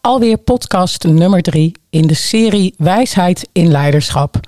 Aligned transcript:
Alweer 0.00 0.36
podcast 0.36 1.04
nummer 1.04 1.42
drie 1.42 1.72
in 1.90 2.06
de 2.06 2.14
serie 2.14 2.74
Wijsheid 2.76 3.48
in 3.52 3.70
Leiderschap. 3.70 4.40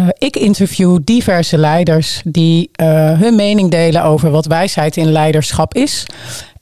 Uh, 0.00 0.08
ik 0.18 0.36
interview 0.36 0.98
diverse 1.04 1.58
leiders 1.58 2.20
die 2.24 2.70
uh, 2.80 2.86
hun 3.20 3.34
mening 3.34 3.70
delen 3.70 4.02
over 4.02 4.30
wat 4.30 4.46
wijsheid 4.46 4.96
in 4.96 5.12
leiderschap 5.12 5.74
is. 5.74 6.06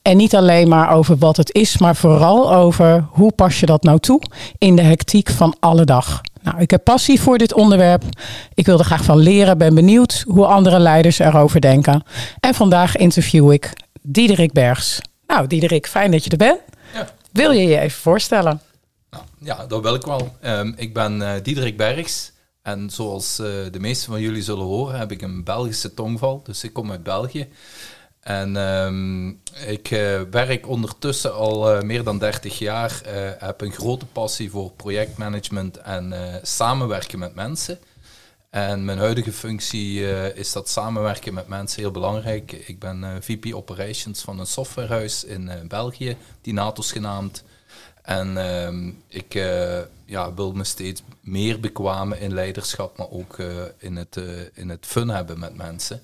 En 0.04 0.16
niet 0.16 0.34
alleen 0.34 0.68
maar 0.68 0.90
over 0.90 1.16
wat 1.16 1.36
het 1.36 1.54
is, 1.54 1.78
maar 1.78 1.96
vooral 1.96 2.54
over 2.54 3.06
hoe 3.10 3.32
pas 3.32 3.60
je 3.60 3.66
dat 3.66 3.82
nou 3.82 3.98
toe 3.98 4.20
in 4.58 4.76
de 4.76 4.82
hectiek 4.82 5.30
van 5.30 5.56
alle 5.60 5.84
dag. 5.84 6.20
Nou, 6.42 6.60
ik 6.60 6.70
heb 6.70 6.84
passie 6.84 7.20
voor 7.20 7.38
dit 7.38 7.54
onderwerp. 7.54 8.02
Ik 8.54 8.66
wil 8.66 8.78
er 8.78 8.84
graag 8.84 9.04
van 9.04 9.18
leren, 9.18 9.58
ben 9.58 9.74
benieuwd 9.74 10.24
hoe 10.26 10.46
andere 10.46 10.78
leiders 10.78 11.18
erover 11.18 11.60
denken. 11.60 12.02
En 12.40 12.54
vandaag 12.54 12.96
interview 12.96 13.52
ik 13.52 13.72
Diederik 14.02 14.52
Bergs. 14.52 15.00
Nou, 15.26 15.46
Diederik, 15.46 15.86
fijn 15.86 16.10
dat 16.10 16.24
je 16.24 16.30
er 16.30 16.36
bent. 16.36 16.60
Ja. 16.94 17.08
Wil 17.32 17.50
je 17.50 17.66
je 17.66 17.78
even 17.78 18.00
voorstellen? 18.00 18.60
Nou, 19.10 19.24
ja, 19.38 19.66
dat 19.66 19.82
wil 19.82 19.94
ik 19.94 20.04
wel. 20.04 20.36
Um, 20.44 20.74
ik 20.76 20.94
ben 20.94 21.20
uh, 21.20 21.30
Diederik 21.42 21.76
Bergs. 21.76 22.32
En 22.62 22.90
zoals 22.90 23.38
uh, 23.40 23.46
de 23.70 23.80
meesten 23.80 24.12
van 24.12 24.20
jullie 24.20 24.42
zullen 24.42 24.64
horen, 24.64 24.98
heb 24.98 25.12
ik 25.12 25.22
een 25.22 25.44
Belgische 25.44 25.94
tongval. 25.94 26.40
Dus 26.44 26.64
ik 26.64 26.72
kom 26.72 26.90
uit 26.90 27.02
België. 27.02 27.48
En 28.24 28.56
um, 28.56 29.40
ik 29.66 29.90
uh, 29.90 30.20
werk 30.30 30.68
ondertussen 30.68 31.34
al 31.34 31.76
uh, 31.76 31.82
meer 31.82 32.04
dan 32.04 32.18
30 32.18 32.58
jaar. 32.58 33.00
Uh, 33.06 33.30
heb 33.38 33.60
een 33.60 33.72
grote 33.72 34.06
passie 34.06 34.50
voor 34.50 34.70
projectmanagement 34.70 35.76
en 35.76 36.14
samenwerken 36.42 37.18
met 37.18 37.34
mensen. 37.34 37.78
En 38.50 38.84
mijn 38.84 38.98
huidige 38.98 39.32
functie 39.32 40.00
is 40.34 40.52
dat 40.52 40.68
samenwerken 40.68 41.34
met 41.34 41.48
mensen 41.48 41.80
heel 41.80 41.90
belangrijk. 41.90 42.52
Ik 42.52 42.78
ben 42.78 43.22
VP 43.22 43.54
Operations 43.54 44.20
van 44.20 44.38
een 44.38 44.46
softwarehuis 44.46 45.24
in 45.24 45.50
België, 45.68 46.16
Dinatos 46.40 46.92
genaamd. 46.92 47.44
En 48.02 48.36
ehm, 48.36 48.88
ik 49.08 49.32
ja, 50.04 50.34
wil 50.34 50.52
me 50.52 50.64
steeds 50.64 51.02
meer 51.20 51.60
bekwamen 51.60 52.20
in 52.20 52.34
leiderschap, 52.34 52.96
maar 52.96 53.10
ook 53.10 53.36
in, 53.78 53.96
het, 53.96 54.20
in 54.54 54.68
het 54.68 54.86
fun 54.86 55.08
hebben 55.08 55.38
met 55.38 55.56
mensen. 55.56 56.02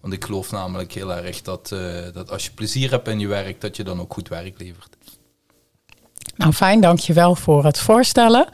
Want 0.00 0.12
ik 0.12 0.24
geloof 0.24 0.50
namelijk 0.50 0.92
heel 0.92 1.14
erg 1.14 1.42
dat, 1.42 1.70
uh, 1.72 1.80
dat 2.12 2.30
als 2.30 2.44
je 2.44 2.50
plezier 2.50 2.90
hebt 2.90 3.08
in 3.08 3.18
je 3.18 3.26
werk, 3.26 3.60
dat 3.60 3.76
je 3.76 3.84
dan 3.84 4.00
ook 4.00 4.12
goed 4.12 4.28
werk 4.28 4.58
levert. 4.58 4.96
Nou, 6.36 6.52
fijn, 6.52 6.80
dankjewel 6.80 7.34
voor 7.34 7.64
het 7.64 7.78
voorstellen. 7.78 8.48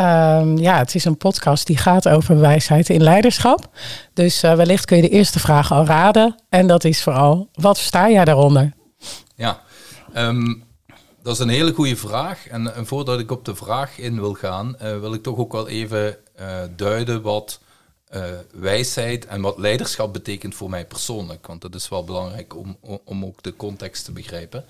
Um, 0.00 0.58
ja, 0.58 0.78
het 0.78 0.94
is 0.94 1.04
een 1.04 1.16
podcast 1.16 1.66
die 1.66 1.76
gaat 1.76 2.08
over 2.08 2.40
wijsheid 2.40 2.88
in 2.88 3.02
leiderschap. 3.02 3.68
Dus 4.12 4.44
uh, 4.44 4.54
wellicht 4.54 4.84
kun 4.84 4.96
je 4.96 5.02
de 5.02 5.08
eerste 5.08 5.40
vraag 5.40 5.72
al 5.72 5.84
raden. 5.84 6.42
En 6.48 6.66
dat 6.66 6.84
is 6.84 7.02
vooral, 7.02 7.48
wat 7.52 7.76
versta 7.76 8.10
jij 8.10 8.24
daaronder? 8.24 8.72
Ja, 9.34 9.60
um, 10.16 10.64
dat 11.22 11.34
is 11.34 11.38
een 11.38 11.48
hele 11.48 11.72
goede 11.72 11.96
vraag. 11.96 12.48
En, 12.48 12.74
en, 12.74 12.86
voordat 12.86 13.20
ik 13.20 13.30
op 13.30 13.44
de 13.44 13.54
vraag 13.54 13.98
in 13.98 14.20
wil 14.20 14.34
gaan, 14.34 14.76
uh, 14.82 14.98
wil 14.98 15.14
ik 15.14 15.22
toch 15.22 15.36
ook 15.36 15.52
wel 15.52 15.68
even 15.68 16.16
duiden 16.76 17.22
wat 17.22 17.60
uh, 18.14 18.24
wijsheid 18.52 19.26
en 19.26 19.40
wat 19.40 19.58
leiderschap 19.58 20.12
betekent 20.12 20.54
voor 20.54 20.70
mij 20.70 20.86
persoonlijk. 20.86 21.46
Want 21.46 21.60
dat 21.60 21.74
is 21.74 21.88
wel 21.88 22.04
belangrijk 22.04 22.56
om, 22.56 22.76
om 23.04 23.24
ook 23.24 23.42
de 23.42 23.56
context 23.56 24.04
te 24.04 24.12
begrijpen. 24.12 24.64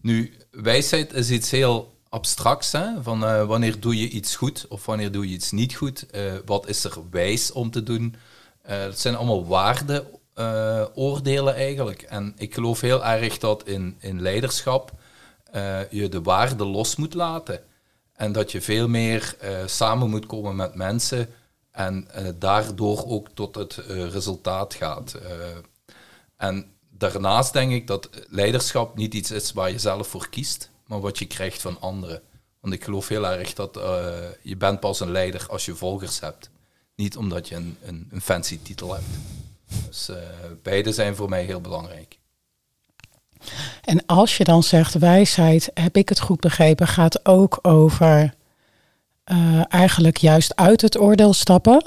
Nu, 0.00 0.36
wijsheid 0.50 1.12
is 1.12 1.30
iets 1.30 1.50
heel 1.50 1.94
abstracts. 2.08 2.72
Hè? 2.72 3.02
Van 3.02 3.24
uh, 3.24 3.44
wanneer 3.44 3.80
doe 3.80 3.98
je 3.98 4.08
iets 4.08 4.36
goed 4.36 4.66
of 4.68 4.86
wanneer 4.86 5.12
doe 5.12 5.28
je 5.28 5.34
iets 5.34 5.50
niet 5.50 5.74
goed? 5.74 6.06
Uh, 6.14 6.32
wat 6.44 6.68
is 6.68 6.84
er 6.84 6.98
wijs 7.10 7.52
om 7.52 7.70
te 7.70 7.82
doen? 7.82 8.14
Het 8.62 9.00
zijn 9.00 9.16
allemaal 9.16 9.46
waardeoordelen 9.46 11.54
eigenlijk. 11.54 12.02
En 12.02 12.34
ik 12.36 12.54
geloof 12.54 12.80
heel 12.80 13.04
erg 13.04 13.38
dat 13.38 13.66
in, 13.66 13.96
in 13.98 14.22
leiderschap 14.22 14.92
je 15.90 16.06
de 16.10 16.22
waarde 16.22 16.64
los 16.64 16.96
moet 16.96 17.14
laten. 17.14 17.60
En 18.12 18.32
dat 18.32 18.52
je 18.52 18.60
veel 18.60 18.88
meer 18.88 19.36
samen 19.66 20.10
moet 20.10 20.26
komen 20.26 20.56
met 20.56 20.74
mensen 20.74 21.28
en 21.72 22.08
uh, 22.18 22.28
daardoor 22.38 23.06
ook 23.06 23.28
tot 23.34 23.54
het 23.54 23.76
uh, 23.76 24.10
resultaat 24.10 24.74
gaat. 24.74 25.14
Uh, 25.22 25.30
en 26.36 26.66
daarnaast 26.90 27.52
denk 27.52 27.72
ik 27.72 27.86
dat 27.86 28.08
leiderschap 28.28 28.96
niet 28.96 29.14
iets 29.14 29.30
is 29.30 29.52
waar 29.52 29.70
je 29.70 29.78
zelf 29.78 30.08
voor 30.08 30.28
kiest, 30.28 30.70
maar 30.86 31.00
wat 31.00 31.18
je 31.18 31.26
krijgt 31.26 31.62
van 31.62 31.80
anderen. 31.80 32.22
Want 32.60 32.74
ik 32.74 32.84
geloof 32.84 33.08
heel 33.08 33.26
erg 33.26 33.54
dat 33.54 33.80
je 34.42 34.56
bent 34.56 34.80
pas 34.80 35.00
een 35.00 35.10
leider 35.10 35.46
als 35.48 35.64
je 35.64 35.74
volgers 35.74 36.20
hebt. 36.20 36.50
Niet 36.94 37.16
omdat 37.16 37.48
je 37.48 37.54
een, 37.54 37.76
een, 37.84 38.08
een 38.10 38.20
fancy 38.20 38.58
titel 38.62 38.94
hebt. 38.94 39.06
Dus 39.86 40.10
beide 40.62 40.92
zijn 40.92 41.16
voor 41.16 41.28
mij 41.28 41.44
heel 41.44 41.60
belangrijk. 41.60 42.18
En 43.84 44.06
als 44.06 44.36
je 44.36 44.44
dan 44.44 44.62
zegt 44.62 44.94
wijsheid, 44.94 45.70
heb 45.74 45.96
ik 45.96 46.08
het 46.08 46.20
goed 46.20 46.40
begrepen, 46.40 46.86
gaat 46.86 47.26
ook 47.26 47.58
over 47.62 48.34
uh, 49.30 49.62
eigenlijk 49.68 50.16
juist 50.16 50.56
uit 50.56 50.80
het 50.80 50.98
oordeel 50.98 51.32
stappen. 51.32 51.84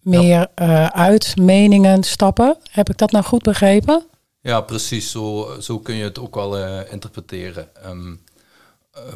Meer 0.00 0.50
uh, 0.56 0.86
uit 0.86 1.36
meningen 1.36 2.02
stappen. 2.02 2.56
Heb 2.70 2.88
ik 2.88 2.98
dat 2.98 3.10
nou 3.10 3.24
goed 3.24 3.42
begrepen? 3.42 4.06
Ja, 4.40 4.60
precies. 4.60 5.10
Zo, 5.10 5.56
zo 5.60 5.78
kun 5.78 5.94
je 5.94 6.04
het 6.04 6.18
ook 6.18 6.34
wel 6.34 6.58
uh, 6.58 6.92
interpreteren. 6.92 7.68
Um, 7.86 8.22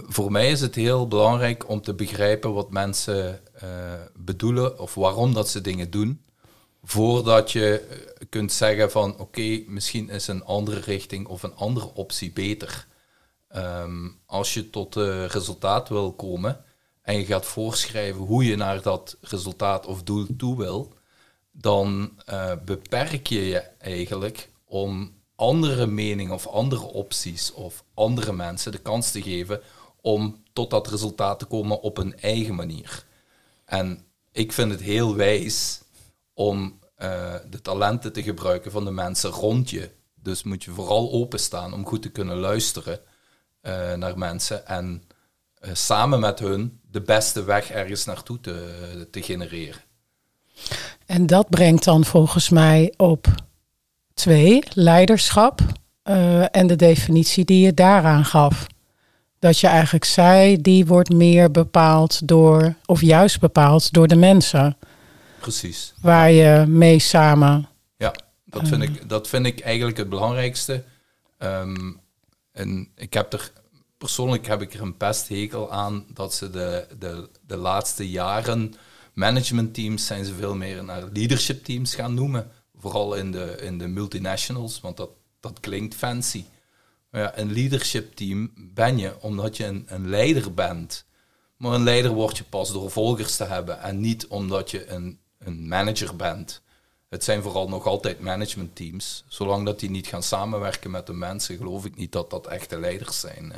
voor 0.07 0.33
mij 0.33 0.51
is 0.51 0.61
het 0.61 0.75
heel 0.75 1.09
belangrijk 1.09 1.69
om 1.69 1.81
te 1.83 1.95
begrijpen 1.95 2.53
wat 2.53 2.71
mensen 2.71 3.41
bedoelen 4.17 4.79
of 4.79 4.95
waarom 4.95 5.35
dat 5.35 5.49
ze 5.49 5.61
dingen 5.61 5.91
doen. 5.91 6.23
Voordat 6.83 7.53
je 7.53 7.87
kunt 8.29 8.53
zeggen 8.53 8.91
van 8.91 9.13
oké, 9.13 9.23
okay, 9.23 9.65
misschien 9.69 10.11
is 10.11 10.27
een 10.29 10.45
andere 10.45 10.81
richting 10.81 11.27
of 11.27 11.43
een 11.43 11.57
andere 11.57 11.95
optie 11.95 12.33
beter. 12.33 12.87
Um, 13.57 14.19
als 14.27 14.55
je 14.55 14.71
tot 14.71 14.95
resultaat 15.29 15.89
wil 15.89 16.13
komen, 16.13 16.65
en 17.09 17.19
je 17.19 17.25
gaat 17.25 17.47
voorschrijven 17.47 18.21
hoe 18.21 18.45
je 18.45 18.57
naar 18.57 18.83
dat 18.83 19.17
resultaat 19.21 19.87
of 19.87 20.03
doel 20.03 20.27
toe 20.37 20.57
wil, 20.57 20.93
dan 21.51 22.13
uh, 22.31 22.53
beperk 22.65 23.27
je 23.27 23.47
je 23.47 23.59
eigenlijk 23.79 24.51
om 24.65 25.13
andere 25.35 25.87
meningen 25.87 26.35
of 26.35 26.47
andere 26.47 26.83
opties 26.83 27.53
of 27.53 27.85
andere 27.95 28.33
mensen 28.33 28.73
de 28.73 28.79
kans 28.79 29.11
te 29.11 29.23
geven 29.23 29.61
om 30.01 30.43
tot 30.53 30.71
dat 30.71 30.89
resultaat 30.89 31.39
te 31.39 31.45
komen 31.45 31.81
op 31.81 31.99
een 31.99 32.19
eigen 32.21 32.55
manier. 32.55 33.05
En 33.65 34.05
ik 34.33 34.53
vind 34.53 34.71
het 34.71 34.81
heel 34.81 35.17
wijs 35.17 35.83
om 36.35 36.79
uh, 36.99 37.35
de 37.51 37.61
talenten 37.63 38.13
te 38.13 38.23
gebruiken 38.23 38.71
van 38.71 38.85
de 38.85 38.91
mensen 38.91 39.31
rond 39.31 39.71
je. 39.71 39.91
Dus 40.15 40.43
moet 40.43 40.65
je 40.65 40.71
vooral 40.71 41.13
openstaan 41.13 41.75
om 41.75 41.87
goed 41.87 42.03
te 42.03 42.11
kunnen 42.11 42.37
luisteren 42.37 43.01
uh, 43.63 43.95
naar 43.95 44.19
mensen 44.19 44.67
en 44.67 45.03
samen 45.73 46.21
met 46.21 46.39
hun 46.39 46.78
de 46.91 47.01
beste 47.01 47.45
weg 47.45 47.71
ergens 47.71 48.05
naartoe 48.05 48.41
te, 48.41 49.09
te 49.11 49.23
genereren. 49.23 49.81
En 51.07 51.27
dat 51.27 51.49
brengt 51.49 51.85
dan 51.85 52.05
volgens 52.05 52.49
mij 52.49 52.95
op 52.97 53.27
twee, 54.15 54.63
leiderschap 54.73 55.61
uh, 56.05 56.57
en 56.57 56.67
de 56.67 56.77
definitie 56.77 57.45
die 57.45 57.65
je 57.65 57.75
daaraan 57.75 58.25
gaf. 58.25 58.67
Dat 59.39 59.59
je 59.59 59.67
eigenlijk 59.67 60.05
zei, 60.05 60.61
die 60.61 60.87
wordt 60.87 61.13
meer 61.13 61.51
bepaald 61.51 62.29
door, 62.29 62.75
of 62.87 63.01
juist 63.01 63.41
bepaald 63.41 63.93
door 63.93 64.09
de 64.09 64.17
mensen. 64.17 64.77
Precies. 65.41 65.95
Waar 66.01 66.31
je 66.31 66.65
mee 66.67 66.99
samen. 66.99 67.69
Ja, 67.97 68.15
dat 68.45 68.69
vind, 68.69 68.83
ik, 68.83 69.09
dat 69.09 69.29
vind 69.29 69.47
ik 69.47 69.61
eigenlijk 69.61 69.97
het 69.97 70.09
belangrijkste. 70.09 70.85
Um, 71.39 72.01
en 72.53 72.89
ik 72.95 73.15
heb 73.15 73.33
er 73.33 73.53
persoonlijk 73.99 74.47
heb 74.47 74.63
ik 74.63 74.75
er 74.75 74.81
een 74.81 74.97
pesthekel 74.97 75.73
aan 75.73 76.07
dat 76.09 76.35
ze 76.35 76.51
de, 76.51 76.87
de, 76.99 77.29
de 77.47 77.57
laatste 77.57 78.11
jaren 78.11 78.75
managementteams 79.13 80.07
zijn 80.07 80.25
ze 80.25 80.35
veel 80.35 80.55
meer 80.55 80.85
naar 80.85 81.05
leadership 81.13 81.65
teams 81.65 81.95
gaan 81.95 82.15
noemen. 82.15 82.51
Vooral 82.77 83.15
in 83.15 83.33
de, 83.33 83.57
in 83.61 83.79
de 83.79 83.87
multinationals, 83.87 84.81
want 84.81 84.97
dat, 84.97 85.11
dat 85.41 85.61
klinkt 85.61 85.95
fancy. 85.95 86.45
Maar 87.11 87.21
ja, 87.21 87.39
een 87.39 87.53
leadership 87.53 88.15
team 88.15 88.53
ben 88.57 88.99
je 88.99 89.21
omdat 89.21 89.57
je 89.57 89.65
een, 89.65 89.85
een 89.87 90.09
leider 90.09 90.55
bent. 90.55 91.05
Maar 91.57 91.73
een 91.73 91.83
leider 91.83 92.11
word 92.11 92.37
je 92.37 92.45
pas 92.45 92.73
door 92.73 92.91
volgers 92.91 93.37
te 93.37 93.45
hebben 93.45 93.81
en 93.81 94.01
niet 94.01 94.27
omdat 94.27 94.71
je 94.71 94.87
een, 94.87 95.19
een 95.39 95.69
manager 95.69 96.17
bent. 96.17 96.63
Het 97.09 97.25
zijn 97.25 97.43
vooral 97.43 97.69
nog 97.69 97.87
altijd 97.87 98.21
managementteams. 98.21 99.25
Zolang 99.29 99.67
dat 99.67 99.81
die 99.81 99.91
niet 99.91 100.07
gaan 100.07 100.23
samenwerken 100.23 100.91
met 100.91 101.07
de 101.07 101.13
mensen, 101.13 101.57
geloof 101.57 101.85
ik 101.85 101.97
niet 101.97 102.13
dat 102.13 102.31
dat 102.31 102.47
echte 102.47 102.81
leiders 102.81 103.21
zijn. 103.21 103.53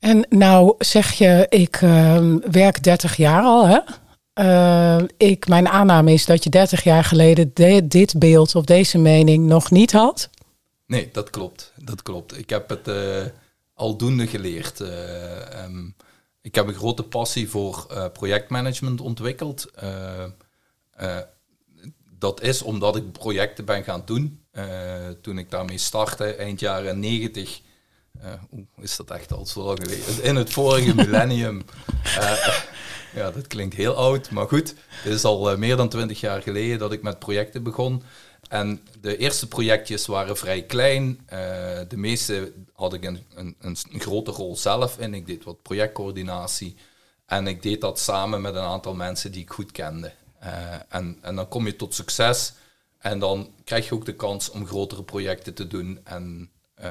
Eh. 0.00 0.10
En 0.10 0.26
nou 0.28 0.74
zeg 0.78 1.12
je, 1.12 1.46
ik 1.48 1.80
uh, 1.80 2.34
werk 2.50 2.82
30 2.82 3.16
jaar 3.16 3.42
al. 3.42 3.66
Hè? 3.66 3.78
Uh, 4.34 5.04
ik, 5.16 5.48
mijn 5.48 5.68
aanname 5.68 6.12
is 6.12 6.26
dat 6.26 6.44
je 6.44 6.50
30 6.50 6.84
jaar 6.84 7.04
geleden 7.04 7.52
dit 7.88 8.18
beeld 8.18 8.54
of 8.54 8.64
deze 8.64 8.98
mening 8.98 9.46
nog 9.46 9.70
niet 9.70 9.92
had. 9.92 10.30
Nee, 10.86 11.08
dat 11.12 11.30
klopt. 11.30 11.72
Dat 11.76 12.02
klopt. 12.02 12.38
Ik 12.38 12.50
heb 12.50 12.68
het 12.68 12.88
uh, 12.88 13.22
aldoende 13.74 14.26
geleerd. 14.26 14.80
Um, 14.80 15.94
ik 16.42 16.54
heb 16.54 16.66
een 16.66 16.74
grote 16.74 17.02
passie 17.02 17.50
voor 17.50 17.86
projectmanagement 18.12 19.00
ontwikkeld. 19.00 19.70
dat 22.18 22.42
is 22.42 22.62
omdat 22.62 22.96
ik 22.96 23.12
projecten 23.12 23.64
ben 23.64 23.84
gaan 23.84 24.02
doen. 24.04 24.44
toen 25.22 25.38
ik 25.38 25.50
daarmee 25.50 25.78
startte, 25.78 26.34
eind 26.34 26.60
jaren 26.60 26.98
90, 27.00 27.60
hoe 28.50 28.66
is 28.80 28.96
dat 28.96 29.10
echt 29.10 29.32
al 29.32 29.46
zo 29.46 29.62
lang 29.62 29.78
geleden? 29.82 30.22
In 30.22 30.36
het 30.36 30.52
vorige 30.52 30.94
millennium. 30.94 31.62
ja, 33.14 33.30
dat 33.30 33.46
klinkt 33.46 33.74
heel 33.74 33.94
oud, 33.94 34.30
maar 34.30 34.48
goed. 34.48 34.74
Het 34.88 35.12
is 35.12 35.24
al 35.24 35.56
meer 35.56 35.76
dan 35.76 35.88
20 35.88 36.20
jaar 36.20 36.42
geleden 36.42 36.78
dat 36.78 36.92
ik 36.92 37.02
met 37.02 37.18
projecten 37.18 37.62
begon. 37.62 38.02
En 38.48 38.80
de 39.00 39.16
eerste 39.16 39.48
projectjes 39.48 40.06
waren 40.06 40.36
vrij 40.36 40.62
klein. 40.62 41.20
Uh, 41.24 41.38
de 41.88 41.96
meeste 41.96 42.52
had 42.72 42.94
ik 42.94 43.04
een, 43.04 43.24
een, 43.34 43.56
een, 43.60 43.76
grote 44.00 44.30
rol 44.30 44.56
zelf 44.56 44.98
in. 44.98 45.14
Ik 45.14 45.26
deed 45.26 45.44
wat 45.44 45.62
projectcoördinatie. 45.62 46.76
En 47.26 47.46
ik 47.46 47.62
deed 47.62 47.80
dat 47.80 47.98
samen 47.98 48.40
met 48.40 48.54
een 48.54 48.62
aantal 48.62 48.94
mensen 48.94 49.32
die 49.32 49.42
ik 49.42 49.50
goed 49.50 49.72
kende. 49.72 50.12
Uh, 50.42 50.74
en, 50.88 51.18
en 51.20 51.36
dan 51.36 51.48
kom 51.48 51.66
je 51.66 51.76
tot 51.76 51.94
succes. 51.94 52.52
En 52.98 53.18
dan 53.18 53.52
krijg 53.64 53.88
je 53.88 53.94
ook 53.94 54.04
de 54.04 54.14
kans 54.14 54.50
om 54.50 54.66
grotere 54.66 55.02
projecten 55.02 55.54
te 55.54 55.66
doen 55.66 56.00
en 56.04 56.50
uh, 56.80 56.86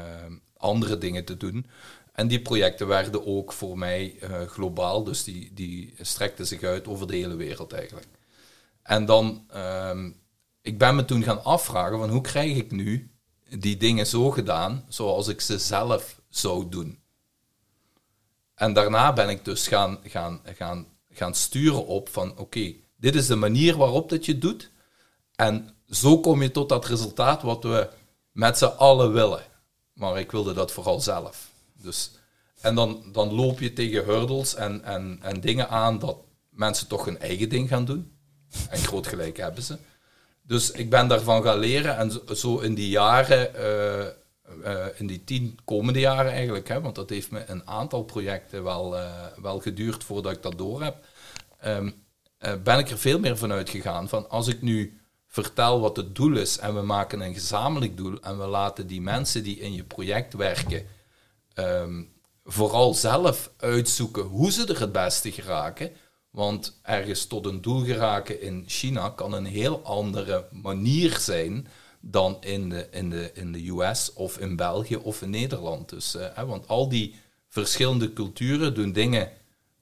andere 0.60 0.98
dingen 0.98 1.26
te 1.26 1.38
doen. 1.38 1.66
En 2.14 2.28
die 2.28 2.42
projecten 2.42 2.88
werden 2.88 3.26
ook 3.26 3.54
voor 3.54 3.78
mij 3.78 4.16
globaal, 4.48 5.04
dus 5.04 5.24
die, 5.24 5.54
die 5.54 5.94
strekten 6.02 6.48
zich 6.48 6.64
uit 6.64 6.88
over 6.88 7.08
de 7.08 7.16
hele 7.16 7.36
wereld 7.36 7.74
eigenlijk. 7.74 8.08
En 8.84 9.06
dan 9.06 9.44
ehm, 9.50 10.12
ik 10.62 10.78
ben 10.78 10.96
me 10.96 11.06
toen 11.06 11.24
gaan 11.24 11.44
afvragen 11.44 11.98
van 11.98 12.10
hoe 12.10 12.22
krijg 12.22 12.58
ik 12.58 12.72
nu 12.72 13.12
die 13.58 13.78
dingen 13.78 14.08
zo 14.08 14.32
gedaan 14.32 14.86
zoals 14.88 15.28
ik 15.28 15.42
ze 15.42 15.60
zelf 15.60 16.22
zou 16.30 16.70
doen. 16.70 17.00
En 18.56 18.74
daarna 18.74 19.14
ben 19.14 19.30
ik 19.30 19.46
dus 19.46 19.68
gaan, 19.68 20.00
gaan, 20.04 20.42
gaan, 20.44 20.88
gaan 21.10 21.36
sturen 21.36 21.86
op 21.86 22.10
van 22.10 22.38
oké, 22.38 22.74
dit 22.96 23.16
is 23.16 23.28
de 23.28 23.36
manier 23.36 23.78
waarop 23.78 24.10
dat 24.10 24.26
je 24.26 24.38
doet. 24.38 24.72
En 25.36 25.76
zo 25.90 26.20
kom 26.20 26.42
je 26.42 26.52
tot 26.52 26.70
dat 26.70 26.86
resultaat 26.86 27.42
wat 27.42 27.64
we 27.64 27.90
met 28.32 28.58
z'n 28.58 28.66
allen 28.66 29.14
willen. 29.14 29.44
Maar 30.00 30.20
ik 30.20 30.32
wilde 30.32 30.54
dat 30.54 30.72
vooral 30.72 31.02
zelf. 31.02 31.52
Dus, 31.74 32.12
en 32.62 32.76
dan, 32.76 33.04
dan 33.12 33.34
loop 33.34 33.60
je 33.60 33.74
tegen 33.74 34.04
hurdles 34.04 34.56
en, 34.56 34.84
en, 34.84 35.20
en 35.22 35.42
dingen 35.42 35.70
aan 35.70 36.00
dat 36.00 36.18
mensen 36.50 36.88
toch 36.88 37.06
hun 37.06 37.20
eigen 37.20 37.50
ding 37.50 37.68
gaan 37.68 37.86
doen. 37.86 38.12
En 38.70 38.78
groot 38.78 39.08
gelijk 39.08 39.38
hebben 39.38 39.64
ze. 39.64 39.78
Dus 40.42 40.72
ik 40.72 40.90
ben 40.90 41.08
daarvan 41.08 41.44
gaan 41.44 41.60
leren 41.60 41.98
en 41.98 42.36
zo 42.36 42.60
in 42.60 42.74
die 42.74 42.90
jaren, 42.90 43.52
uh, 43.56 44.06
uh, 44.66 44.86
in 44.96 45.08
die 45.08 45.24
tien 45.24 45.60
komende 45.66 46.00
jaren 46.00 46.32
eigenlijk, 46.32 46.68
hè, 46.68 46.82
want 46.82 46.96
dat 46.96 47.10
heeft 47.10 47.32
me 47.32 47.44
een 47.48 47.68
aantal 47.68 48.04
projecten 48.04 48.64
wel, 48.64 48.96
uh, 48.96 49.26
wel 49.42 49.60
geduurd 49.60 50.04
voordat 50.04 50.32
ik 50.32 50.42
dat 50.42 50.58
door 50.58 50.84
heb, 50.84 51.06
um, 51.66 52.04
ben 52.64 52.80
ik 52.80 52.90
er 52.90 52.98
veel 52.98 53.20
meer 53.20 53.38
van 53.38 53.52
uitgegaan 53.52 54.10
van 54.10 54.30
als 54.30 54.48
ik 54.48 54.62
nu 54.62 54.99
vertel 55.32 55.80
wat 55.80 55.98
het 55.98 56.16
doel 56.16 56.38
is 56.38 56.58
en 56.58 56.76
we 56.76 56.82
maken 56.82 57.22
een 57.22 57.34
gezamenlijk 57.34 57.98
doel 57.98 58.20
en 58.22 58.40
we 58.40 58.46
laten 58.46 58.88
die 58.88 59.02
mensen 59.02 59.44
die 59.44 59.60
in 59.60 59.74
je 59.74 59.84
project 59.84 60.34
werken 60.34 60.86
um, 61.56 62.12
vooral 62.44 62.94
zelf 62.94 63.52
uitzoeken 63.58 64.24
hoe 64.24 64.52
ze 64.52 64.66
er 64.68 64.80
het 64.80 64.92
beste 64.92 65.32
geraken, 65.32 65.92
want 66.30 66.80
ergens 66.82 67.26
tot 67.26 67.46
een 67.46 67.62
doel 67.62 67.84
geraken 67.84 68.42
in 68.42 68.64
China 68.68 69.10
kan 69.10 69.34
een 69.34 69.46
heel 69.46 69.84
andere 69.84 70.48
manier 70.52 71.18
zijn 71.18 71.68
dan 72.00 72.38
in 72.40 72.70
de, 72.70 72.88
in 72.92 73.10
de, 73.10 73.32
in 73.34 73.52
de 73.52 73.70
US 73.70 74.14
of 74.14 74.38
in 74.38 74.56
België 74.56 74.96
of 74.96 75.22
in 75.22 75.30
Nederland. 75.30 75.90
Dus, 75.90 76.16
hè, 76.34 76.46
want 76.46 76.68
al 76.68 76.90
die 76.90 77.16
verschillende 77.48 78.14
culturen 78.14 78.74
doen 78.74 78.92
dingen 78.92 79.32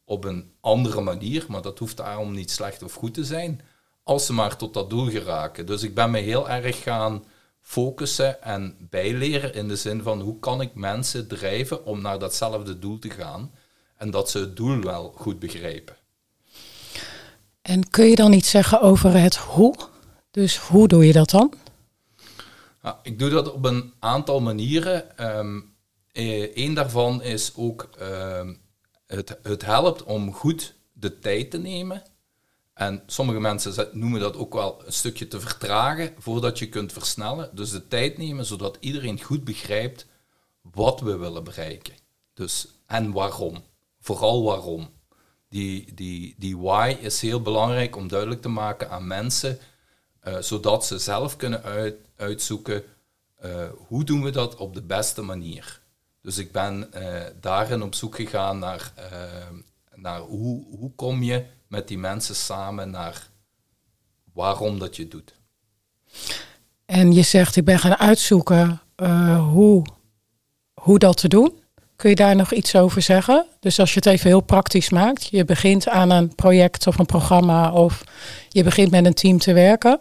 op 0.06 0.24
een 0.24 0.52
andere 0.62 1.02
manier, 1.02 1.46
maar 1.48 1.62
dat 1.62 1.80
hoeft 1.80 1.98
daarom 1.98 2.34
niet 2.34 2.52
slecht 2.52 2.84
of 2.84 2.94
goed 2.94 3.14
te 3.14 3.26
zijn, 3.26 3.62
als 4.08 4.26
ze 4.26 4.34
maar 4.34 4.56
tot 4.56 4.74
dat 4.74 4.90
doel 4.90 5.10
geraken. 5.10 5.66
Dus 5.66 5.84
ik 5.84 5.96
ben 5.96 6.12
me 6.12 6.20
heel 6.20 6.50
erg 6.50 6.84
gaan 6.84 7.24
focussen 7.62 8.42
en 8.44 8.76
bijleren 8.90 9.54
in 9.54 9.68
de 9.68 9.76
zin 9.76 10.02
van 10.02 10.22
hoe 10.22 10.40
kan 10.40 10.62
ik 10.62 10.76
mensen 10.76 11.28
drijven 11.28 11.86
om 11.86 12.02
naar 12.02 12.20
datzelfde 12.20 12.80
doel 12.80 13.00
te 13.00 13.10
gaan 13.10 13.52
en 13.98 14.12
dat 14.12 14.30
ze 14.30 14.40
het 14.40 14.56
doel 14.56 14.82
wel 14.82 15.14
goed 15.16 15.40
begrijpen. 15.40 15.96
En 17.62 17.90
kun 17.90 18.06
je 18.06 18.16
dan 18.16 18.34
iets 18.34 18.50
zeggen 18.50 18.82
over 18.82 19.20
het 19.20 19.36
hoe? 19.36 19.76
Dus 20.32 20.58
hoe 20.58 20.88
doe 20.88 21.06
je 21.06 21.14
dat 21.14 21.30
dan? 21.30 21.54
ik 23.02 23.20
doe 23.20 23.30
dat 23.30 23.52
op 23.52 23.66
een 23.66 23.94
aantal 24.00 24.42
manieren. 24.42 25.28
Um, 25.38 25.76
een 26.14 26.74
daarvan 26.74 27.22
is 27.22 27.54
ook 27.56 27.90
uh, 28.02 28.50
het, 29.08 29.40
het 29.44 29.66
helpt 29.66 30.04
om 30.04 30.34
goed 30.34 30.76
de 30.94 31.20
tijd 31.20 31.52
te 31.52 31.58
nemen. 31.58 32.04
En 32.78 33.04
sommige 33.06 33.40
mensen 33.40 33.90
noemen 33.92 34.20
dat 34.20 34.36
ook 34.36 34.54
wel 34.54 34.82
een 34.86 34.94
stukje 34.94 35.28
te 35.28 35.40
vertragen 35.40 36.14
voordat 36.18 36.60
je 36.60 36.70
kunt 36.70 36.94
versnellen. 36.94 37.50
Dus 37.54 37.72
de 37.72 37.88
tijd 37.88 38.18
nemen 38.18 38.46
zodat 38.46 38.78
iedereen 38.80 39.24
goed 39.24 39.44
begrijpt 39.44 40.06
wat 40.62 41.00
we 41.00 41.18
willen 41.18 41.44
bereiken. 41.44 41.94
Dus 42.34 42.68
en 42.86 43.12
waarom. 43.12 43.64
Vooral 44.00 44.44
waarom 44.44 44.90
die, 45.50 45.94
die, 45.94 46.36
die 46.38 46.58
why 46.58 46.98
is 47.02 47.22
heel 47.22 47.42
belangrijk 47.42 47.96
om 47.96 48.08
duidelijk 48.08 48.42
te 48.42 48.50
maken 48.50 48.90
aan 48.90 49.08
mensen, 49.08 49.60
uh, 50.28 50.38
zodat 50.40 50.86
ze 50.86 51.00
zelf 51.00 51.36
kunnen 51.36 51.64
uit, 51.64 51.96
uitzoeken 52.16 52.84
uh, 53.46 53.70
hoe 53.88 54.04
doen 54.04 54.24
we 54.24 54.30
dat 54.30 54.56
op 54.56 54.74
de 54.74 54.82
beste 54.82 55.22
manier. 55.22 55.82
Dus 56.22 56.38
ik 56.38 56.52
ben 56.52 56.90
uh, 56.96 57.24
daarin 57.42 57.82
op 57.82 57.96
zoek 57.96 58.16
gegaan 58.16 58.60
naar, 58.60 58.94
naar 59.96 60.20
hoe, 60.20 60.66
hoe 60.78 60.92
kom 60.96 61.24
je 61.24 61.46
met 61.68 61.88
die 61.88 61.98
mensen 61.98 62.36
samen 62.36 62.90
naar 62.90 63.28
waarom 64.34 64.80
dat 64.80 64.96
je 64.96 65.08
doet. 65.08 65.34
En 66.86 67.14
je 67.14 67.22
zegt, 67.22 67.56
ik 67.56 67.66
ben 67.66 67.80
gaan 67.80 67.98
uitzoeken 67.98 68.82
hoe, 69.52 69.86
hoe 70.74 71.00
dat 71.00 71.18
te 71.18 71.28
doen. 71.28 71.54
Kun 71.96 72.10
je 72.10 72.16
daar 72.16 72.36
nog 72.36 72.54
iets 72.54 72.76
over 72.76 73.02
zeggen? 73.02 73.46
Dus 73.60 73.80
als 73.80 73.90
je 73.94 73.96
het 73.96 74.06
even 74.06 74.28
heel 74.28 74.42
praktisch 74.42 74.90
maakt, 74.90 75.28
je 75.28 75.46
begint 75.46 75.88
aan 75.88 76.10
een 76.10 76.36
project 76.36 76.88
of 76.88 76.98
een 76.98 77.06
programma 77.06 77.72
of 77.72 78.04
je 78.50 78.64
begint 78.64 78.92
met 78.92 79.06
een 79.06 79.14
team 79.14 79.38
te 79.38 79.54
werken. 79.54 80.00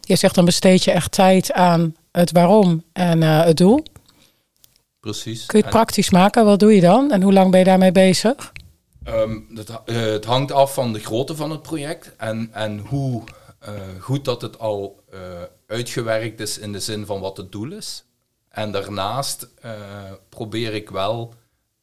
Je 0.00 0.16
zegt 0.16 0.34
dan 0.34 0.44
besteed 0.44 0.84
je 0.84 0.90
echt 0.90 1.12
tijd 1.12 1.52
aan 1.52 1.96
het 2.12 2.32
waarom 2.32 2.84
en 2.92 3.22
uh, 3.22 3.44
het 3.44 3.56
doel. 3.56 3.82
Precies. 5.00 5.46
Kun 5.46 5.58
je 5.58 5.64
het 5.64 5.74
praktisch 5.74 6.10
maken? 6.10 6.44
Wat 6.44 6.60
doe 6.60 6.74
je 6.74 6.80
dan 6.80 7.12
en 7.12 7.22
hoe 7.22 7.32
lang 7.32 7.50
ben 7.50 7.58
je 7.58 7.64
daarmee 7.64 7.92
bezig? 7.92 8.52
Um, 9.08 9.48
het, 9.54 9.70
uh, 9.70 9.76
het, 9.86 10.24
hangt 10.24 10.52
af 10.52 10.74
van 10.74 10.92
de 10.92 10.98
grootte 10.98 11.36
van 11.36 11.50
het 11.50 11.62
project 11.62 12.16
en, 12.16 12.50
en 12.52 12.78
hoe 12.78 13.22
uh, 13.68 13.74
goed 14.00 14.24
dat 14.24 14.42
het 14.42 14.58
al 14.58 15.04
uitgewerkt 15.66 16.40
is 16.40 16.58
in 16.58 16.72
de 16.72 16.80
zin 16.80 17.06
van 17.06 17.20
wat 17.20 17.36
het 17.36 17.52
doel 17.52 17.72
is. 17.72 18.04
En 18.48 18.72
daarnaast 18.72 19.48
probeer 20.28 20.74
ik 20.74 20.90
wel 20.90 21.34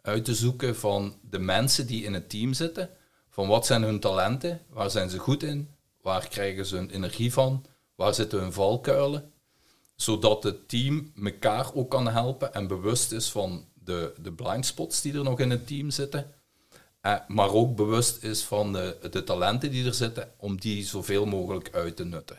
uit 0.02 0.26
te 0.26 0.36
zoeken 0.36 0.76
van 0.76 1.16
de 1.30 1.40
mensen 1.40 1.88
die 1.88 2.04
in 2.04 2.14
het 2.14 2.30
team 2.30 2.54
zitten. 2.54 2.90
Van 3.30 3.48
wat 3.48 3.66
zijn 3.66 3.84
hun 3.84 4.00
talenten, 4.00 4.62
waar 4.70 4.90
zijn 4.90 5.10
ze 5.10 5.18
goed 5.18 5.44
in, 5.44 5.70
waar 6.02 6.28
krijgen 6.28 6.66
ze 6.66 6.76
hun 6.76 6.90
energie 6.90 7.34
van, 7.34 7.66
waar 7.96 8.14
zitten 8.14 8.40
hun 8.40 8.54
valkuilen. 8.54 9.32
Zodat 9.96 10.44
het 10.44 10.70
team 10.70 11.12
elkaar 11.24 11.74
ook 11.74 11.90
kan 11.90 12.08
helpen 12.08 12.54
en 12.54 12.68
bewust 12.68 13.12
is 13.12 13.30
van 13.30 13.66
de, 13.74 14.14
de 14.22 14.32
blind 14.32 14.66
spots 14.66 15.02
die 15.02 15.14
er 15.14 15.24
nog 15.24 15.40
in 15.40 15.50
het 15.50 15.68
team 15.68 15.90
zitten. 15.90 16.32
Uh, 17.08 17.16
maar 17.28 17.54
ook 17.54 17.76
bewust 17.76 18.24
is 18.24 18.44
van 18.44 18.74
de, 18.74 18.98
de 19.12 19.24
talenten 19.24 19.72
die 19.72 19.86
er 19.86 19.94
zitten, 19.94 20.32
om 20.38 20.60
die 20.60 20.86
zoveel 20.86 21.26
mogelijk 21.26 21.70
uit 21.74 21.96
te 21.96 22.06
nutten. 22.06 22.38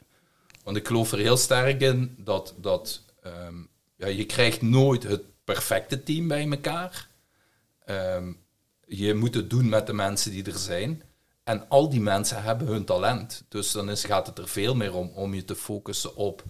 Want 0.64 0.76
ik 0.76 0.86
geloof 0.86 1.12
er 1.12 1.18
heel 1.18 1.36
sterk 1.36 1.80
in 1.80 2.14
dat, 2.18 2.54
dat 2.56 3.04
um, 3.26 3.68
ja, 3.96 4.06
je 4.06 4.24
krijgt 4.24 4.62
nooit 4.62 5.02
het 5.02 5.22
perfecte 5.44 6.02
team 6.02 6.28
bij 6.28 6.50
elkaar. 6.50 7.08
Um, 7.86 8.38
je 8.86 9.14
moet 9.14 9.34
het 9.34 9.50
doen 9.50 9.68
met 9.68 9.86
de 9.86 9.92
mensen 9.92 10.30
die 10.30 10.44
er 10.44 10.58
zijn. 10.58 11.02
En 11.44 11.68
al 11.68 11.88
die 11.88 12.00
mensen 12.00 12.42
hebben 12.42 12.66
hun 12.66 12.84
talent. 12.84 13.44
Dus 13.48 13.72
dan 13.72 13.90
is, 13.90 14.04
gaat 14.04 14.26
het 14.26 14.38
er 14.38 14.48
veel 14.48 14.74
meer 14.74 14.94
om 14.94 15.10
om 15.14 15.34
je 15.34 15.44
te 15.44 15.56
focussen 15.56 16.16
op 16.16 16.44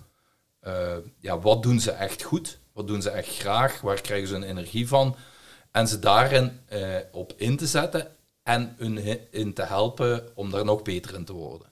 uh, 0.63 0.97
ja, 1.19 1.39
wat 1.39 1.63
doen 1.63 1.81
ze 1.81 1.91
echt 1.91 2.23
goed, 2.23 2.61
wat 2.73 2.87
doen 2.87 3.03
ze 3.03 3.11
echt 3.11 3.37
graag, 3.37 3.81
waar 3.81 4.01
krijgen 4.01 4.29
ze 4.29 4.35
hun 4.35 4.43
energie 4.43 4.89
van. 4.89 5.17
En 5.71 5.89
ze 5.89 5.99
daarin 5.99 6.61
uh, 6.73 6.79
op 7.13 7.33
in 7.37 7.57
te 7.57 7.67
zetten 7.67 8.07
en 8.43 8.75
hun 8.79 9.19
in 9.31 9.55
te 9.55 9.63
helpen 9.63 10.23
om 10.35 10.51
daar 10.51 10.65
nog 10.65 10.83
beter 10.83 11.15
in 11.15 11.25
te 11.25 11.33
worden. 11.33 11.67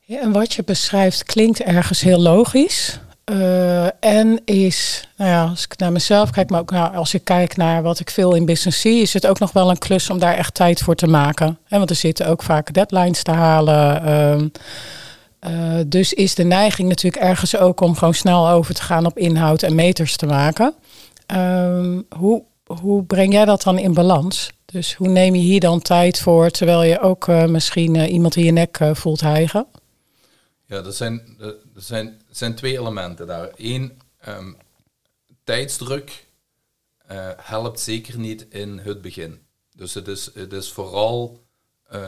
Ja, 0.00 0.20
en 0.20 0.32
wat 0.32 0.52
je 0.52 0.64
beschrijft 0.64 1.24
klinkt 1.24 1.60
ergens 1.60 2.00
heel 2.00 2.20
logisch. 2.20 2.98
Uh, 3.30 3.86
en 4.04 4.40
is, 4.44 5.08
nou 5.16 5.30
ja, 5.30 5.44
als 5.44 5.64
ik 5.64 5.78
naar 5.78 5.92
mezelf 5.92 6.30
kijk, 6.30 6.50
maar 6.50 6.60
ook 6.60 6.70
nou, 6.70 6.94
als 6.94 7.14
ik 7.14 7.24
kijk 7.24 7.56
naar 7.56 7.82
wat 7.82 8.00
ik 8.00 8.10
veel 8.10 8.34
in 8.34 8.44
business 8.44 8.80
zie, 8.80 9.02
is 9.02 9.12
het 9.12 9.26
ook 9.26 9.38
nog 9.38 9.52
wel 9.52 9.70
een 9.70 9.78
klus 9.78 10.10
om 10.10 10.18
daar 10.18 10.34
echt 10.34 10.54
tijd 10.54 10.80
voor 10.80 10.94
te 10.94 11.06
maken. 11.06 11.58
Hè, 11.64 11.78
want 11.78 11.90
er 11.90 11.96
zitten 11.96 12.26
ook 12.26 12.42
vaak 12.42 12.72
deadlines 12.72 13.22
te 13.22 13.30
halen. 13.30 14.02
Uh, 14.04 14.46
uh, 15.52 15.84
dus 15.86 16.12
is 16.12 16.34
de 16.34 16.44
neiging 16.44 16.88
natuurlijk 16.88 17.22
ergens 17.22 17.56
ook 17.56 17.80
om 17.80 17.94
gewoon 17.94 18.14
snel 18.14 18.48
over 18.48 18.74
te 18.74 18.82
gaan 18.82 19.06
op 19.06 19.18
inhoud 19.18 19.62
en 19.62 19.74
meters 19.74 20.16
te 20.16 20.26
maken. 20.26 20.74
Ehm, 21.28 22.02
hoe, 22.16 22.44
hoe 22.80 23.04
breng 23.04 23.32
jij 23.32 23.44
dat 23.44 23.62
dan 23.62 23.78
in 23.78 23.94
balans? 23.94 24.50
Dus 24.64 24.94
hoe 24.94 25.08
neem 25.08 25.34
je 25.34 25.40
hier 25.40 25.60
dan 25.60 25.80
tijd 25.80 26.20
voor, 26.20 26.50
terwijl 26.50 26.82
je 26.82 27.00
ook 27.00 27.26
misschien 27.26 27.96
iemand 27.96 28.36
in 28.36 28.44
je 28.44 28.50
nek 28.50 28.78
voelt 28.92 29.20
hijgen? 29.20 29.66
Ja, 30.66 30.84
er 30.84 30.92
zijn, 30.92 31.38
zijn, 31.74 32.20
zijn 32.30 32.54
twee 32.54 32.78
elementen 32.78 33.26
daar. 33.26 33.50
Eén, 33.56 34.00
um, 34.28 34.56
tijdsdruk 35.44 36.26
helpt 37.36 37.80
zeker 37.80 38.18
niet 38.18 38.46
in 38.48 38.78
het 38.78 39.00
begin. 39.00 39.40
Dus 39.76 39.94
het 39.94 40.08
is, 40.08 40.30
het 40.34 40.52
is 40.52 40.72
vooral 40.72 41.40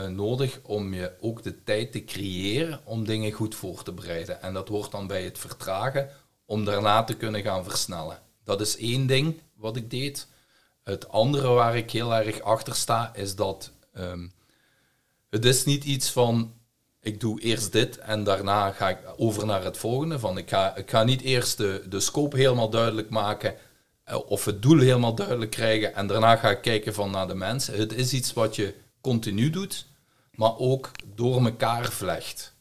nodig 0.09 0.59
om 0.63 0.93
je 0.93 1.11
ook 1.19 1.43
de 1.43 1.63
tijd 1.63 1.91
te 1.91 2.03
creëren 2.03 2.79
om 2.83 3.05
dingen 3.05 3.31
goed 3.31 3.55
voor 3.55 3.83
te 3.83 3.91
bereiden. 3.91 4.41
En 4.41 4.53
dat 4.53 4.67
hoort 4.67 4.91
dan 4.91 5.07
bij 5.07 5.23
het 5.23 5.37
vertragen 5.37 6.09
om 6.45 6.65
daarna 6.65 7.03
te 7.03 7.13
kunnen 7.13 7.41
gaan 7.41 7.63
versnellen. 7.63 8.19
Dat 8.43 8.61
is 8.61 8.77
één 8.77 9.07
ding 9.07 9.41
wat 9.55 9.75
ik 9.75 9.89
deed. 9.89 10.27
Het 10.83 11.09
andere 11.09 11.47
waar 11.47 11.77
ik 11.77 11.91
heel 11.91 12.13
erg 12.13 12.41
achter 12.41 12.75
sta 12.75 13.11
is 13.15 13.35
dat 13.35 13.71
um, 13.97 14.31
het 15.29 15.45
is 15.45 15.65
niet 15.65 15.83
iets 15.83 16.11
van 16.11 16.53
ik 17.01 17.19
doe 17.19 17.41
eerst 17.41 17.71
dit 17.71 17.97
en 17.97 18.23
daarna 18.23 18.71
ga 18.71 18.89
ik 18.89 18.97
over 19.17 19.45
naar 19.45 19.63
het 19.63 19.77
volgende. 19.77 20.19
Van 20.19 20.37
ik, 20.37 20.49
ga, 20.49 20.75
ik 20.75 20.89
ga 20.89 21.03
niet 21.03 21.21
eerst 21.21 21.57
de, 21.57 21.85
de 21.89 21.99
scope 21.99 22.37
helemaal 22.37 22.69
duidelijk 22.69 23.09
maken 23.09 23.55
eh, 24.03 24.29
of 24.29 24.45
het 24.45 24.61
doel 24.61 24.79
helemaal 24.79 25.15
duidelijk 25.15 25.51
krijgen 25.51 25.95
en 25.95 26.07
daarna 26.07 26.35
ga 26.35 26.49
ik 26.49 26.61
kijken 26.61 26.93
van 26.93 27.11
naar 27.11 27.27
de 27.27 27.35
mensen. 27.35 27.77
Het 27.77 27.93
is 27.93 28.13
iets 28.13 28.33
wat 28.33 28.55
je 28.55 28.75
continu 29.01 29.49
doet, 29.49 29.87
maar 30.35 30.57
ook 30.57 30.91
door 31.15 31.45
elkaar 31.45 31.91
vlecht. 31.91 32.53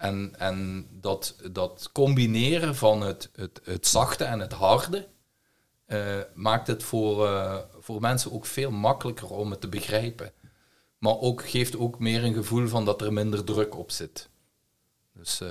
En, 0.00 0.34
en 0.38 0.86
dat, 0.90 1.34
dat 1.50 1.90
combineren 1.92 2.76
van 2.76 3.00
het, 3.02 3.30
het, 3.36 3.60
het 3.64 3.86
zachte 3.86 4.24
en 4.24 4.40
het 4.40 4.52
harde 4.52 5.06
uh, 5.86 5.98
maakt 6.34 6.66
het 6.66 6.82
voor, 6.82 7.26
uh, 7.26 7.56
voor 7.80 8.00
mensen 8.00 8.32
ook 8.32 8.46
veel 8.46 8.70
makkelijker 8.70 9.30
om 9.30 9.50
het 9.50 9.60
te 9.60 9.68
begrijpen. 9.68 10.32
Maar 10.98 11.18
ook 11.18 11.48
geeft 11.48 11.78
ook 11.78 11.98
meer 11.98 12.24
een 12.24 12.34
gevoel 12.34 12.68
van 12.68 12.84
dat 12.84 13.02
er 13.02 13.12
minder 13.12 13.44
druk 13.44 13.78
op 13.78 13.90
zit. 13.90 14.28
Dus, 15.12 15.40
uh... 15.42 15.48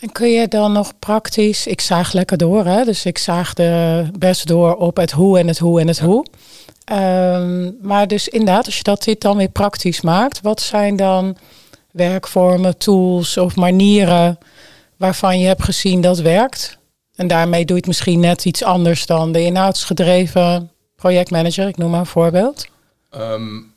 En 0.00 0.12
kun 0.12 0.28
je 0.28 0.48
dan 0.48 0.72
nog 0.72 0.98
praktisch, 0.98 1.66
ik 1.66 1.80
zaag 1.80 2.12
lekker 2.12 2.36
door, 2.36 2.64
hè? 2.64 2.84
dus 2.84 3.04
ik 3.04 3.18
zaag 3.18 3.54
de 3.54 4.06
best 4.18 4.46
door 4.46 4.76
op 4.76 4.96
het 4.96 5.10
hoe 5.10 5.38
en 5.38 5.48
het 5.48 5.58
hoe 5.58 5.80
en 5.80 5.88
het 5.88 5.98
hoe. 5.98 6.26
Um, 6.92 7.78
maar 7.80 8.06
dus 8.06 8.28
inderdaad, 8.28 8.66
als 8.66 8.76
je 8.76 8.82
dat 8.82 9.02
dit 9.02 9.20
dan 9.20 9.36
weer 9.36 9.48
praktisch 9.48 10.00
maakt, 10.00 10.40
wat 10.40 10.60
zijn 10.60 10.96
dan 10.96 11.36
werkvormen, 11.96 12.78
tools 12.78 13.36
of 13.36 13.56
manieren 13.56 14.38
waarvan 14.96 15.38
je 15.38 15.46
hebt 15.46 15.62
gezien 15.62 16.00
dat 16.00 16.18
werkt? 16.18 16.78
En 17.14 17.26
daarmee 17.26 17.64
doe 17.64 17.74
je 17.74 17.80
het 17.80 17.86
misschien 17.86 18.20
net 18.20 18.44
iets 18.44 18.62
anders 18.62 19.06
dan 19.06 19.32
de 19.32 19.42
inhoudsgedreven 19.42 20.70
projectmanager, 20.96 21.68
ik 21.68 21.76
noem 21.76 21.90
maar 21.90 22.00
een 22.00 22.06
voorbeeld. 22.06 22.66
Um, 23.10 23.74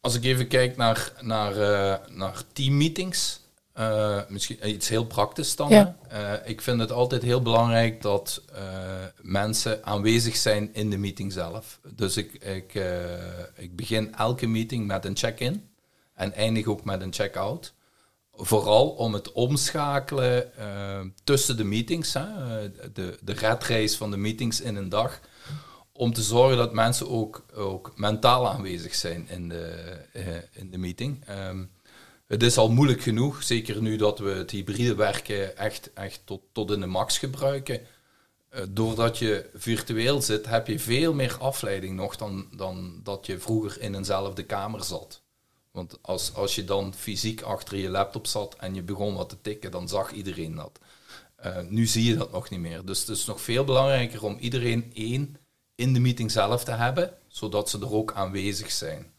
als 0.00 0.14
ik 0.14 0.24
even 0.24 0.48
kijk 0.48 0.76
naar, 0.76 1.12
naar, 1.20 1.56
uh, 1.56 1.94
naar 2.10 2.42
teammeetings, 2.52 3.40
uh, 3.78 4.18
misschien 4.28 4.68
iets 4.68 4.88
heel 4.88 5.04
praktisch 5.04 5.56
dan. 5.56 5.68
Ja. 5.68 5.96
Uh, 6.12 6.32
ik 6.44 6.60
vind 6.60 6.80
het 6.80 6.92
altijd 6.92 7.22
heel 7.22 7.42
belangrijk 7.42 8.02
dat 8.02 8.42
mensen 9.20 9.84
aanwezig 9.84 10.36
zijn 10.36 10.70
in 10.72 10.90
de 10.90 10.98
meeting 10.98 11.32
zelf. 11.32 11.78
Dus 11.94 12.16
ik, 12.16 12.32
ik, 12.34 12.82
ik 13.56 13.76
begin 13.76 14.14
elke 14.14 14.46
meeting 14.46 14.86
met 14.86 15.04
een 15.04 15.16
check-in 15.16 15.68
en 16.14 16.32
eindig 16.32 16.66
ook 16.66 16.84
met 16.84 17.00
een 17.00 17.12
check-out. 17.12 17.74
Vooral 18.32 18.88
om 18.88 19.14
het 19.14 19.32
omschakelen 19.32 20.52
tussen 21.24 21.56
de 21.56 21.64
meetings, 21.64 22.12
hè, 22.12 22.22
de, 22.92 23.18
de 23.22 23.32
redrace 23.32 23.96
van 23.96 24.10
de 24.10 24.16
meetings 24.16 24.60
in 24.60 24.76
een 24.76 24.88
dag 24.88 25.20
om 25.96 26.12
te 26.12 26.22
zorgen 26.22 26.56
dat 26.56 26.72
mensen 26.72 27.08
ook, 27.08 27.44
ook 27.54 27.92
mentaal 27.96 28.48
aanwezig 28.48 28.94
zijn 28.94 29.28
in 29.28 29.48
de, 29.48 29.96
uh, 30.12 30.26
in 30.52 30.70
de 30.70 30.78
meeting. 30.78 31.24
Um, 31.48 31.70
het 32.26 32.42
is 32.42 32.56
al 32.56 32.70
moeilijk 32.70 33.02
genoeg, 33.02 33.42
zeker 33.42 33.82
nu 33.82 33.96
dat 33.96 34.18
we 34.18 34.30
het 34.30 34.50
hybride 34.50 34.94
werken 34.94 35.56
echt, 35.56 35.92
echt 35.92 36.20
tot, 36.24 36.40
tot 36.52 36.70
in 36.70 36.80
de 36.80 36.86
max 36.86 37.18
gebruiken. 37.18 37.80
Uh, 37.80 38.60
doordat 38.68 39.18
je 39.18 39.50
virtueel 39.54 40.22
zit, 40.22 40.46
heb 40.46 40.66
je 40.66 40.78
veel 40.78 41.14
meer 41.14 41.36
afleiding 41.38 41.96
nog 41.96 42.16
dan, 42.16 42.48
dan 42.56 43.00
dat 43.02 43.26
je 43.26 43.38
vroeger 43.38 43.80
in 43.80 43.94
eenzelfde 43.94 44.44
kamer 44.44 44.84
zat. 44.84 45.22
Want 45.74 45.98
als, 46.02 46.34
als 46.34 46.54
je 46.54 46.64
dan 46.64 46.94
fysiek 46.94 47.42
achter 47.42 47.76
je 47.76 47.88
laptop 47.88 48.26
zat 48.26 48.56
en 48.58 48.74
je 48.74 48.82
begon 48.82 49.14
wat 49.14 49.28
te 49.28 49.40
tikken, 49.40 49.70
dan 49.70 49.88
zag 49.88 50.12
iedereen 50.12 50.54
dat. 50.54 50.78
Uh, 51.46 51.58
nu 51.68 51.86
zie 51.86 52.04
je 52.04 52.16
dat 52.16 52.32
nog 52.32 52.50
niet 52.50 52.60
meer. 52.60 52.84
Dus 52.84 53.00
het 53.00 53.08
is 53.08 53.24
nog 53.24 53.40
veel 53.40 53.64
belangrijker 53.64 54.24
om 54.24 54.36
iedereen 54.38 54.90
één 54.94 55.36
in 55.74 55.92
de 55.92 56.00
meeting 56.00 56.30
zelf 56.30 56.64
te 56.64 56.70
hebben, 56.70 57.12
zodat 57.28 57.70
ze 57.70 57.78
er 57.80 57.92
ook 57.92 58.12
aanwezig 58.12 58.70
zijn. 58.70 59.12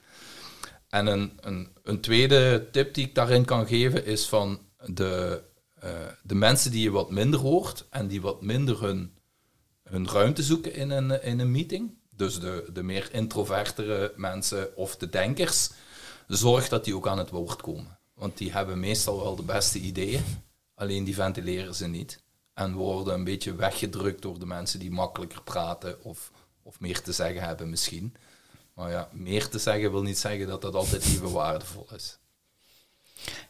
En 0.90 1.08
een, 1.08 1.32
een, 1.40 1.70
een 1.84 2.02
tweede 2.02 2.68
tip 2.72 2.94
die 2.94 3.06
ik 3.06 3.16
daarin 3.16 3.46
kan 3.46 3.68
geven 3.68 4.06
is 4.06 4.28
van 4.28 4.60
de, 4.86 5.44
uh, 5.84 5.90
de 6.24 6.36
mensen 6.36 6.72
die 6.72 6.84
je 6.84 6.92
wat 6.92 7.12
minder 7.12 7.40
hoort 7.40 7.86
en 7.90 8.08
die 8.08 8.22
wat 8.22 8.42
minder 8.42 8.82
hun, 8.82 9.14
hun 9.84 10.10
ruimte 10.10 10.44
zoeken 10.44 10.74
in 10.74 10.90
een, 10.90 11.24
in 11.24 11.40
een 11.40 11.52
meeting, 11.52 11.98
dus 12.16 12.40
de, 12.40 12.70
de 12.74 12.84
meer 12.84 13.10
introvertere 13.12 14.14
mensen 14.16 14.76
of 14.76 14.98
de 14.98 15.10
denkers, 15.10 15.70
zorg 16.28 16.70
dat 16.70 16.86
die 16.86 16.96
ook 16.96 17.08
aan 17.08 17.18
het 17.18 17.30
woord 17.30 17.62
komen. 17.62 17.98
Want 18.14 18.38
die 18.38 18.52
hebben 18.52 18.80
meestal 18.80 19.24
wel 19.24 19.36
de 19.36 19.44
beste 19.44 19.80
ideeën, 19.80 20.24
alleen 20.76 21.04
die 21.04 21.16
ventileren 21.16 21.76
ze 21.76 21.88
niet. 21.88 22.24
En 22.54 22.74
worden 22.74 23.14
een 23.14 23.24
beetje 23.24 23.56
weggedrukt 23.56 24.22
door 24.22 24.40
de 24.40 24.46
mensen 24.46 24.80
die 24.80 24.92
makkelijker 24.92 25.42
praten 25.42 26.04
of 26.04 26.32
of 26.66 26.80
meer 26.80 27.02
te 27.02 27.12
zeggen 27.12 27.42
hebben 27.42 27.70
misschien. 27.70 28.16
Maar 28.74 28.92
ja, 28.92 29.08
meer 29.12 29.48
te 29.48 29.60
zeggen 29.60 29.92
wil 29.92 30.02
niet 30.02 30.18
zeggen 30.18 30.48
dat 30.48 30.62
dat 30.62 30.76
altijd 30.76 31.04
even 31.04 31.32
waardevol 31.32 31.88
is. 31.96 32.18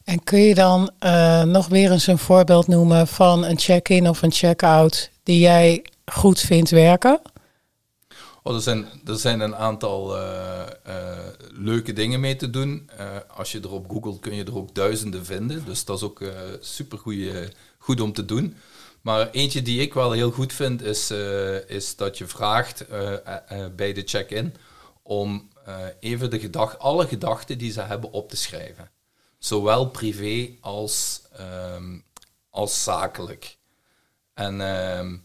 En 0.04 0.24
kun 0.24 0.40
je 0.40 0.56
dan 0.56 0.92
uh, 1.00 1.44
nog 1.44 1.68
weer 1.68 1.92
eens 1.92 2.08
een 2.08 2.18
voorbeeld 2.18 2.68
noemen 2.68 3.08
van 3.08 3.46
een 3.46 3.60
check-in 3.60 4.10
of 4.10 4.22
een 4.22 4.32
check-out 4.32 5.10
die 5.24 5.40
jij 5.40 5.86
goed 6.06 6.40
vindt 6.40 6.70
werken? 6.70 7.22
Oh, 8.48 8.56
er, 8.56 9.18
zijn, 9.18 9.40
een 9.40 9.56
aantal 9.56 10.18
uh, 10.18 10.64
uh, 10.88 11.18
leuke 11.52 11.94
dingen 11.94 12.20
mee 12.20 12.36
te 12.36 12.50
doen. 12.50 12.90
als 13.28 13.52
je 13.52 13.60
erop 13.64 13.90
googelt 13.90 14.20
kun 14.20 14.36
je 14.36 14.44
er 14.44 14.56
ook 14.56 14.76
duizenden 14.76 15.26
vinden. 15.26 15.66
Dus 15.66 15.86
dat 15.86 15.98
is 15.98 16.04
ook 16.04 16.24
super 16.60 17.00
goed 17.78 18.02
om 18.02 18.14
te 18.14 18.26
doen. 18.26 18.56
Maar 19.02 19.30
eentje 19.30 19.62
die 19.62 19.82
ik 19.82 19.94
wel 19.94 20.12
heel 20.12 20.32
goed 20.32 20.54
vind, 20.54 20.82
is, 20.82 21.12
is 21.68 21.96
dat 21.96 22.18
je 22.18 22.28
vraagt 22.28 22.86
bij 23.76 23.94
de 23.94 24.02
check-in 24.06 24.54
om 25.04 25.50
even 26.00 26.30
de 26.30 26.40
gedag 26.40 26.78
alle 26.80 27.08
gedachten 27.08 27.58
die 27.58 27.72
ze 27.72 27.82
hebben 27.82 28.12
op 28.12 28.30
te 28.30 28.38
schrijven. 28.38 28.92
Zowel 29.38 29.90
privé 29.90 30.50
als, 30.62 31.22
um, 31.76 32.04
als 32.50 32.84
zakelijk. 32.84 33.58
En 34.34 34.62
um, 34.62 35.25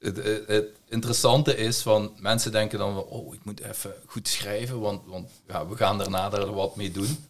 het, 0.00 0.66
interessante 0.88 1.56
is 1.56 1.82
van 1.82 2.12
mensen 2.18 2.52
denken 2.52 2.78
dan 2.78 2.94
van, 2.94 3.02
oh, 3.02 3.34
ik 3.34 3.44
moet 3.44 3.60
even 3.60 3.94
goed 4.06 4.28
schrijven, 4.28 4.80
want, 4.80 5.06
want 5.06 5.30
ja, 5.48 5.66
we 5.66 5.76
gaan 5.76 5.98
daarna 5.98 6.32
er 6.32 6.52
wat 6.52 6.76
mee 6.76 6.90
doen. 6.90 7.24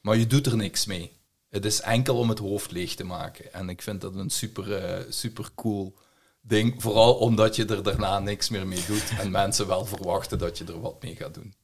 Maar 0.00 0.16
je 0.16 0.26
doet 0.26 0.46
er 0.46 0.56
niks 0.56 0.86
mee. 0.86 1.12
Het 1.48 1.64
is 1.64 1.80
enkel 1.80 2.16
om 2.16 2.28
het 2.28 2.38
hoofd 2.38 2.70
leeg 2.70 2.94
te 2.94 3.04
maken. 3.04 3.52
En 3.52 3.68
ik 3.68 3.82
vind 3.82 4.00
dat 4.00 4.14
een 4.14 4.30
super, 4.30 4.68
uh, 4.68 5.04
super 5.08 5.48
cool 5.54 5.94
ding. 6.40 6.82
Vooral 6.82 7.14
omdat 7.14 7.56
je 7.56 7.66
er 7.66 7.82
daarna 7.82 8.18
niks 8.18 8.48
meer 8.48 8.66
mee 8.66 8.84
doet. 8.86 9.12
En 9.18 9.30
mensen 9.40 9.66
wel 9.66 9.86
verwachten 9.86 10.38
dat 10.38 10.58
je 10.58 10.64
er 10.64 10.80
wat 10.80 11.02
mee 11.02 11.16
gaat 11.16 11.34
doen. 11.34 11.54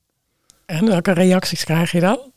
En 0.66 0.86
welke 0.86 1.12
reacties 1.12 1.64
krijg 1.64 1.90
je 1.90 2.00
dan? 2.00 2.32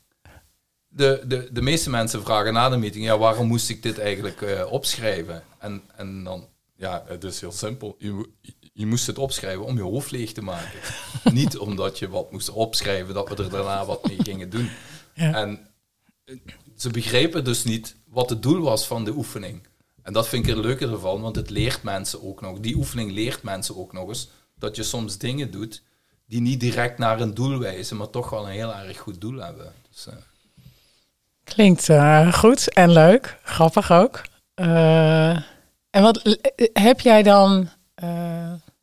De, 0.88 1.24
de, 1.28 1.50
de 1.52 1.62
meeste 1.62 1.90
mensen 1.90 2.24
vragen 2.24 2.54
na 2.54 2.70
de 2.70 2.78
meeting, 2.78 3.06
ja, 3.06 3.18
waarom 3.18 3.48
moest 3.48 3.70
ik 3.70 3.84
dit 3.84 4.00
eigenlijk 4.00 4.42
uh, 4.42 4.72
opschrijven? 4.72 5.44
En, 5.58 5.82
en 5.96 6.24
dan, 6.24 6.48
ja, 6.80 7.04
het 7.08 7.24
is 7.24 7.42
heel 7.42 7.52
simpel. 7.52 7.96
Je, 7.98 8.30
je 8.74 8.86
moest 8.86 9.08
het 9.08 9.18
opschrijven 9.18 9.66
om 9.66 9.76
je 9.76 9.82
hoofd 9.82 10.12
leeg 10.12 10.32
te 10.32 10.42
maken. 10.42 10.80
Niet 11.34 11.58
omdat 11.58 12.00
je 12.00 12.10
wat 12.10 12.32
moest 12.32 12.50
opschrijven, 12.50 13.14
dat 13.14 13.30
we 13.30 13.44
er 13.44 13.50
daarna 13.50 13.86
wat 13.86 14.08
mee 14.08 14.18
gingen 14.24 14.50
doen. 14.50 14.70
Ja. 15.14 15.34
En 15.34 15.68
ze 16.76 16.90
begrepen 16.90 17.44
dus 17.44 17.64
niet 17.64 17.96
wat 18.08 18.30
het 18.30 18.44
doel 18.44 18.62
was 18.62 18.88
van 18.88 19.04
de 19.04 19.12
oefening. 19.12 19.68
En 20.02 20.14
dat 20.14 20.28
vind 20.28 20.48
ik 20.48 20.56
er 20.56 20.62
leuker 20.62 20.92
ervan, 20.92 21.22
want 21.22 21.36
het 21.36 21.50
leert 21.50 21.84
mensen 21.84 22.24
ook 22.24 22.42
nog. 22.42 22.60
Die 22.60 22.76
oefening 22.76 23.12
leert 23.12 23.44
mensen 23.44 23.78
ook 23.78 23.94
nog 23.94 24.08
eens 24.08 24.30
dat 24.56 24.76
je 24.76 24.84
soms 24.84 25.18
dingen 25.18 25.52
doet 25.52 25.84
die 26.26 26.42
niet 26.42 26.60
direct 26.60 26.98
naar 26.98 27.20
een 27.20 27.34
doel 27.34 27.60
wijzen, 27.60 27.98
maar 27.98 28.10
toch 28.10 28.30
wel 28.30 28.46
een 28.46 28.52
heel 28.52 28.76
erg 28.76 28.98
goed 28.98 29.22
doel 29.22 29.38
hebben. 29.38 29.74
Dus, 29.90 30.08
uh. 30.08 30.14
Klinkt 31.44 31.90
uh, 31.90 32.34
goed 32.34 32.74
en 32.74 32.92
leuk, 32.92 33.40
grappig 33.44 33.92
ook. 33.92 34.22
Uh, 34.56 35.38
en 35.90 36.02
wat 36.02 36.38
heb 36.74 37.00
jij 37.00 37.24
dan, 37.24 37.70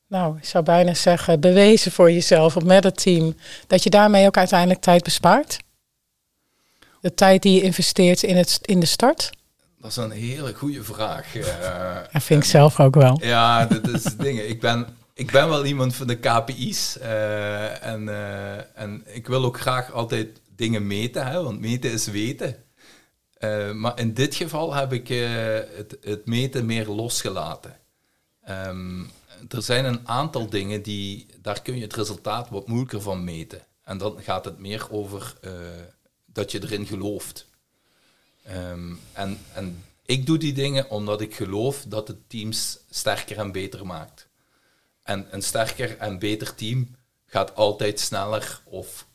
nou, 0.08 0.36
ik 0.36 0.44
zou 0.44 0.64
bijna 0.64 0.94
zeggen, 0.94 1.40
bewezen 1.40 1.92
voor 1.92 2.12
jezelf 2.12 2.56
of 2.56 2.64
met 2.64 2.84
het 2.84 3.02
team, 3.02 3.36
dat 3.66 3.82
je 3.82 3.90
daarmee 3.90 4.26
ook 4.26 4.36
uiteindelijk 4.36 4.80
tijd 4.80 5.02
bespaart? 5.04 5.58
de 7.06 7.14
tijd 7.14 7.42
die 7.42 7.54
je 7.54 7.62
investeert 7.62 8.22
in, 8.22 8.36
het, 8.36 8.58
in 8.62 8.80
de 8.80 8.86
start? 8.86 9.30
Dat 9.80 9.90
is 9.90 9.96
een 9.96 10.10
hele 10.10 10.54
goede 10.54 10.84
vraag. 10.84 11.34
Uh, 11.34 11.44
dat 12.12 12.22
vind 12.22 12.42
ik 12.42 12.48
zelf 12.48 12.80
ook 12.80 12.94
wel. 12.94 13.18
Ja, 13.22 13.66
dat 13.66 13.88
is 13.88 14.02
dingen. 14.02 14.48
Ik 14.48 14.60
ben, 14.60 14.86
ik 15.14 15.30
ben 15.30 15.48
wel 15.48 15.64
iemand 15.64 15.94
van 15.94 16.06
de 16.06 16.18
KPI's. 16.18 16.96
Uh, 17.02 17.84
en, 17.84 18.08
en 18.74 19.02
ik 19.06 19.26
wil 19.26 19.44
ook 19.44 19.60
graag 19.60 19.92
altijd 19.92 20.40
dingen 20.56 20.86
meten, 20.86 21.26
hè, 21.26 21.42
want 21.42 21.60
meten 21.60 21.92
is 21.92 22.06
weten. 22.06 22.56
Eh, 23.46 23.72
maar 23.72 23.98
in 23.98 24.14
dit 24.14 24.34
geval 24.34 24.74
heb 24.74 24.92
ik 24.92 25.08
het, 25.08 25.96
het, 26.00 26.26
meten 26.26 26.66
meer 26.66 26.88
losgelaten. 26.88 27.78
Ehm, 28.42 29.00
er 29.48 29.62
zijn 29.62 29.84
een 29.84 30.08
aantal 30.08 30.48
dingen 30.48 30.82
die, 30.82 31.26
daar 31.42 31.62
kun 31.62 31.76
je 31.76 31.82
het 31.82 31.94
resultaat 31.94 32.48
wat 32.48 32.66
moeilijker 32.66 33.00
van 33.00 33.24
meten. 33.24 33.66
En 33.84 33.98
dan 33.98 34.22
gaat 34.22 34.44
het 34.44 34.58
meer 34.58 34.86
over 34.90 35.34
dat 36.24 36.52
je 36.52 36.62
erin 36.62 36.86
gelooft. 36.86 37.46
Ehm, 38.42 38.94
en, 39.12 39.38
en 39.52 39.84
ik 40.06 40.26
doe 40.26 40.38
die 40.38 40.52
dingen 40.52 40.90
omdat 40.90 41.20
ik 41.20 41.34
geloof 41.34 41.84
dat 41.88 42.08
het 42.08 42.28
teams 42.28 42.78
sterker 42.90 43.38
en 43.38 43.52
beter 43.52 43.86
maakt. 43.86 44.28
En 45.02 45.26
een 45.30 45.42
sterker 45.42 45.98
en 45.98 46.18
beter 46.18 46.54
team 46.54 46.96
gaat 47.26 47.54
altijd 47.54 48.00
sneller 48.00 48.60
of 48.64 49.06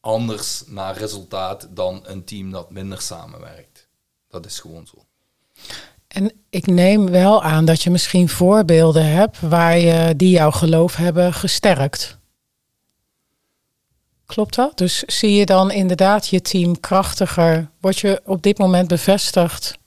anders 0.00 0.62
naar 0.66 0.96
resultaat 0.96 1.66
dan 1.70 2.02
een 2.04 2.24
team 2.24 2.50
dat 2.50 2.70
minder 2.70 3.00
samenwerkt. 3.00 3.73
Dat 4.34 4.46
is 4.46 4.60
gewoon 4.60 4.86
zo. 4.86 5.04
En 6.08 6.32
ik 6.50 6.66
neem 6.66 7.10
wel 7.10 7.42
aan 7.42 7.64
dat 7.64 7.82
je 7.82 7.90
misschien 7.90 8.28
voorbeelden 8.28 9.06
hebt 9.06 9.40
waar 9.40 9.78
je 9.78 10.16
die 10.16 10.30
jouw 10.30 10.50
geloof 10.50 10.96
hebben 10.96 11.32
gesterkt. 11.32 12.18
Klopt 14.26 14.54
dat? 14.54 14.78
Dus 14.78 14.98
zie 14.98 15.32
je 15.32 15.46
dan 15.46 15.70
inderdaad 15.70 16.28
je 16.28 16.40
team 16.40 16.80
krachtiger? 16.80 17.70
Word 17.80 17.98
je 17.98 18.20
op 18.24 18.42
dit 18.42 18.58
moment 18.58 18.88
bevestigd? 18.88 19.78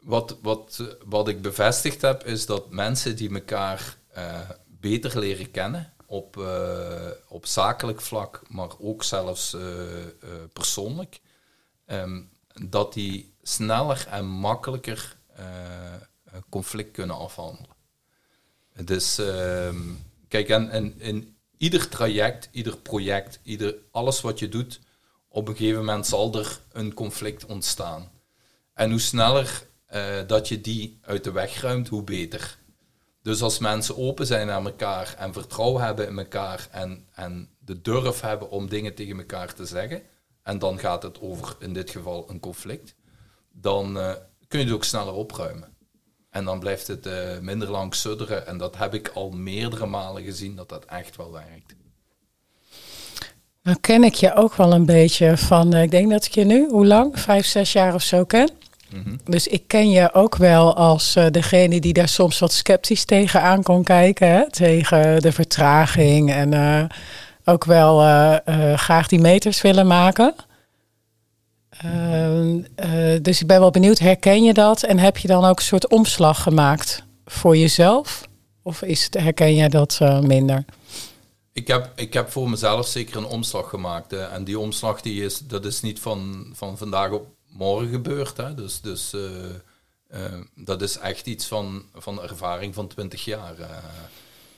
Wat, 0.00 0.36
wat, 0.42 0.82
wat 1.04 1.28
ik 1.28 1.42
bevestigd 1.42 2.02
heb, 2.02 2.24
is 2.26 2.46
dat 2.46 2.70
mensen 2.70 3.16
die 3.16 3.34
elkaar 3.34 3.96
uh, 4.16 4.50
beter 4.66 5.18
leren 5.18 5.50
kennen 5.50 5.92
op, 6.06 6.36
uh, 6.36 7.10
op 7.28 7.46
zakelijk 7.46 8.00
vlak, 8.00 8.42
maar 8.48 8.70
ook 8.78 9.02
zelfs 9.04 9.54
uh, 9.54 9.62
persoonlijk, 10.52 11.20
um, 11.86 12.30
dat 12.62 12.92
die 12.92 13.34
sneller 13.42 14.06
en 14.10 14.26
makkelijker 14.26 15.16
conflict 16.48 16.90
kunnen 16.90 17.16
afhandelen. 17.16 17.76
Dus 18.84 19.18
ehm, 19.18 19.80
kijk, 20.28 20.48
en, 20.48 21.00
in 21.00 21.36
ieder 21.56 21.88
traject, 21.88 22.48
ieder 22.52 22.76
project, 22.76 23.40
ieder, 23.42 23.74
alles 23.90 24.20
wat 24.20 24.38
je 24.38 24.48
doet, 24.48 24.80
op 25.28 25.48
een 25.48 25.56
gegeven 25.56 25.78
moment 25.78 26.06
zal 26.06 26.34
er 26.34 26.60
een 26.72 26.94
conflict 26.94 27.46
ontstaan. 27.46 28.10
En 28.74 28.90
hoe 28.90 29.00
sneller 29.00 29.66
uh, 29.94 30.16
dat 30.26 30.48
je 30.48 30.60
die 30.60 30.98
uit 31.02 31.24
de 31.24 31.30
weg 31.30 31.60
ruimt, 31.60 31.88
hoe 31.88 32.02
beter. 32.02 32.58
Dus 33.22 33.42
als 33.42 33.58
mensen 33.58 33.96
open 33.96 34.26
zijn 34.26 34.46
naar 34.46 34.64
elkaar 34.64 35.14
en 35.18 35.32
vertrouwen 35.32 35.82
hebben 35.82 36.08
in 36.08 36.18
elkaar 36.18 36.68
en, 36.70 37.06
en 37.14 37.50
de 37.58 37.80
durf 37.80 38.20
hebben 38.20 38.50
om 38.50 38.68
dingen 38.68 38.94
tegen 38.94 39.18
elkaar 39.18 39.54
te 39.54 39.64
zeggen, 39.66 40.02
en 40.48 40.58
dan 40.58 40.78
gaat 40.78 41.02
het 41.02 41.20
over 41.20 41.56
in 41.58 41.72
dit 41.72 41.90
geval 41.90 42.26
een 42.28 42.40
conflict, 42.40 42.94
dan 43.52 43.96
uh, 43.96 44.12
kun 44.48 44.58
je 44.58 44.64
het 44.64 44.74
ook 44.74 44.84
sneller 44.84 45.12
opruimen. 45.12 45.68
En 46.30 46.44
dan 46.44 46.58
blijft 46.58 46.86
het 46.86 47.06
uh, 47.06 47.14
minder 47.40 47.70
lang 47.70 47.94
sudderen. 47.94 48.46
En 48.46 48.58
dat 48.58 48.76
heb 48.76 48.94
ik 48.94 49.10
al 49.14 49.30
meerdere 49.30 49.86
malen 49.86 50.22
gezien 50.22 50.56
dat 50.56 50.68
dat 50.68 50.84
echt 50.84 51.16
wel 51.16 51.32
werkt. 51.32 51.74
Nou 53.62 53.78
ken 53.80 54.04
ik 54.04 54.14
je 54.14 54.34
ook 54.34 54.54
wel 54.54 54.72
een 54.72 54.86
beetje 54.86 55.36
van, 55.36 55.74
uh, 55.74 55.82
ik 55.82 55.90
denk 55.90 56.10
dat 56.10 56.24
ik 56.24 56.34
je 56.34 56.44
nu, 56.44 56.68
hoe 56.68 56.86
lang? 56.86 57.20
Vijf, 57.20 57.46
zes 57.46 57.72
jaar 57.72 57.94
of 57.94 58.02
zo 58.02 58.24
ken. 58.24 58.50
Mhm. 58.90 59.16
Dus 59.24 59.46
ik 59.46 59.62
ken 59.66 59.90
je 59.90 60.14
ook 60.14 60.36
wel 60.36 60.76
als 60.76 61.16
uh, 61.16 61.26
degene 61.30 61.80
die 61.80 61.92
daar 61.92 62.08
soms 62.08 62.38
wat 62.38 62.52
sceptisch 62.52 63.04
tegenaan 63.04 63.62
kon 63.62 63.84
kijken. 63.84 64.28
Hè? 64.28 64.50
Tegen 64.50 65.20
de 65.20 65.32
vertraging 65.32 66.32
en 66.32 66.52
ook 67.48 67.64
wel 67.64 68.02
uh, 68.02 68.74
graag 68.74 69.08
die 69.08 69.20
meters 69.20 69.60
willen 69.60 69.86
maken. 69.86 70.34
Ehm, 71.68 72.62
dus 73.22 73.40
ik 73.40 73.46
ben 73.46 73.60
wel 73.60 73.70
benieuwd, 73.70 73.98
herken 73.98 74.42
je 74.42 74.54
dat? 74.54 74.82
En 74.82 74.98
heb 74.98 75.16
je 75.16 75.28
dan 75.28 75.44
ook 75.44 75.58
een 75.58 75.64
soort 75.64 75.88
omslag 75.88 76.42
gemaakt 76.42 77.04
voor 77.24 77.56
jezelf? 77.56 78.28
Of 78.62 78.82
is 78.82 79.04
het, 79.04 79.14
herken 79.14 79.54
jij 79.54 79.68
dat 79.68 80.00
minder? 80.22 80.64
Ik 81.52 81.66
heb, 81.66 81.92
ik 81.94 82.12
heb 82.12 82.30
voor 82.30 82.50
mezelf 82.50 82.86
zeker 82.86 83.16
een 83.16 83.24
omslag 83.24 83.68
gemaakt. 83.68 84.10
Hè. 84.10 84.24
En 84.24 84.44
die 84.44 84.58
omslag 84.58 85.00
die 85.00 85.24
is, 85.24 85.38
dat 85.38 85.64
is 85.64 85.80
niet 85.80 86.00
van, 86.00 86.50
van 86.52 86.78
vandaag 86.78 87.10
op 87.10 87.26
morgen 87.46 87.88
gebeurt. 87.88 88.36
Hè? 88.36 88.54
Dus, 88.54 88.80
dus 88.80 89.14
dat 90.54 90.82
is 90.82 90.98
echt 90.98 91.26
iets 91.26 91.46
van, 91.46 91.84
van 91.94 92.22
ervaring 92.22 92.74
van 92.74 92.86
20 92.86 93.24
jaar. 93.24 93.54